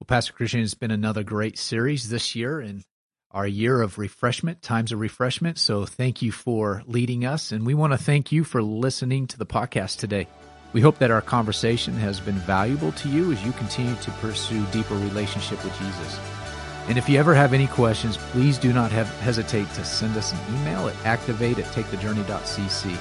Well, 0.00 0.06
Pastor 0.06 0.32
Christian, 0.32 0.60
it's 0.60 0.74
been 0.74 0.90
another 0.90 1.22
great 1.22 1.58
series 1.58 2.08
this 2.08 2.34
year 2.34 2.60
and 2.60 2.82
our 3.30 3.46
year 3.46 3.82
of 3.82 3.98
refreshment, 3.98 4.62
times 4.62 4.92
of 4.92 5.00
refreshment. 5.00 5.58
So 5.58 5.84
thank 5.86 6.22
you 6.22 6.32
for 6.32 6.82
leading 6.86 7.24
us. 7.24 7.52
And 7.52 7.66
we 7.66 7.74
want 7.74 7.92
to 7.92 7.98
thank 7.98 8.30
you 8.32 8.44
for 8.44 8.62
listening 8.62 9.26
to 9.28 9.38
the 9.38 9.46
podcast 9.46 9.98
today. 9.98 10.28
We 10.72 10.80
hope 10.80 10.98
that 10.98 11.10
our 11.10 11.22
conversation 11.22 11.94
has 11.94 12.18
been 12.18 12.34
valuable 12.34 12.92
to 12.92 13.08
you 13.08 13.32
as 13.32 13.44
you 13.44 13.52
continue 13.52 13.94
to 13.94 14.10
pursue 14.12 14.64
deeper 14.66 14.94
relationship 14.94 15.62
with 15.64 15.76
Jesus. 15.78 16.43
And 16.88 16.98
if 16.98 17.08
you 17.08 17.18
ever 17.18 17.34
have 17.34 17.54
any 17.54 17.66
questions, 17.66 18.16
please 18.16 18.58
do 18.58 18.72
not 18.72 18.92
have, 18.92 19.08
hesitate 19.20 19.70
to 19.70 19.84
send 19.84 20.16
us 20.16 20.32
an 20.32 20.38
email 20.56 20.88
at 20.88 21.06
activate 21.06 21.58
at 21.58 21.64
takethejourney.cc. 21.66 22.96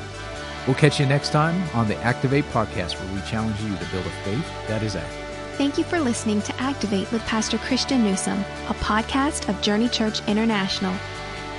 We'll 0.65 0.76
catch 0.76 1.00
you 1.00 1.06
next 1.06 1.32
time 1.32 1.62
on 1.74 1.89
the 1.89 1.98
Activate 1.98 2.46
podcast 2.46 2.98
where 2.98 3.13
we 3.13 3.22
challenge 3.30 3.60
you 3.62 3.76
to 3.76 3.91
build 3.91 4.06
a 4.06 4.10
faith 4.24 4.48
that 4.67 4.82
is 4.82 4.96
active. 4.96 5.19
Thank 5.58 5.78
you 5.78 5.84
for 5.84 6.00
listening 6.00 6.41
to 6.43 6.56
Activate 6.62 7.12
with 7.12 7.22
Pastor 7.24 7.58
Christian 7.58 8.04
Newsom, 8.04 8.39
a 8.69 8.74
podcast 8.76 9.50
of 9.50 9.62
Journey 9.62 9.89
Church 9.89 10.26
International. 10.28 10.96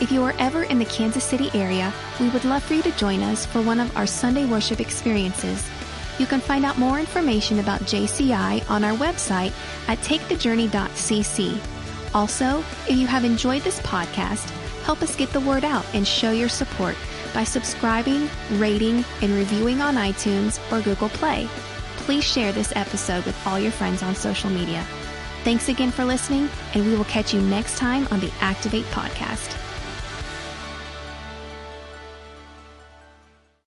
If 0.00 0.10
you 0.10 0.22
are 0.24 0.34
ever 0.38 0.64
in 0.64 0.78
the 0.78 0.84
Kansas 0.86 1.22
City 1.22 1.50
area, 1.54 1.92
we 2.18 2.30
would 2.30 2.44
love 2.44 2.64
for 2.64 2.74
you 2.74 2.82
to 2.82 2.96
join 2.96 3.22
us 3.22 3.46
for 3.46 3.60
one 3.62 3.78
of 3.78 3.94
our 3.96 4.06
Sunday 4.06 4.46
worship 4.46 4.80
experiences. 4.80 5.62
You 6.18 6.26
can 6.26 6.40
find 6.40 6.64
out 6.64 6.78
more 6.78 6.98
information 6.98 7.58
about 7.58 7.82
JCI 7.82 8.68
on 8.70 8.82
our 8.82 8.96
website 8.96 9.52
at 9.86 9.98
takethejourney.cc. 9.98 11.73
Also, 12.14 12.60
if 12.88 12.96
you 12.96 13.08
have 13.08 13.24
enjoyed 13.24 13.62
this 13.62 13.80
podcast, 13.80 14.48
help 14.84 15.02
us 15.02 15.16
get 15.16 15.30
the 15.30 15.40
word 15.40 15.64
out 15.64 15.84
and 15.94 16.06
show 16.06 16.30
your 16.30 16.48
support 16.48 16.94
by 17.34 17.42
subscribing, 17.42 18.28
rating, 18.52 19.04
and 19.20 19.32
reviewing 19.32 19.80
on 19.80 19.96
iTunes 19.96 20.60
or 20.70 20.80
Google 20.82 21.08
Play. 21.08 21.48
Please 21.96 22.24
share 22.24 22.52
this 22.52 22.72
episode 22.76 23.24
with 23.24 23.46
all 23.46 23.58
your 23.58 23.72
friends 23.72 24.02
on 24.02 24.14
social 24.14 24.50
media. 24.50 24.86
Thanks 25.42 25.68
again 25.68 25.90
for 25.90 26.04
listening, 26.04 26.48
and 26.74 26.86
we 26.86 26.96
will 26.96 27.04
catch 27.04 27.34
you 27.34 27.40
next 27.40 27.76
time 27.76 28.06
on 28.10 28.20
the 28.20 28.32
Activate 28.40 28.86
Podcast. 28.86 29.63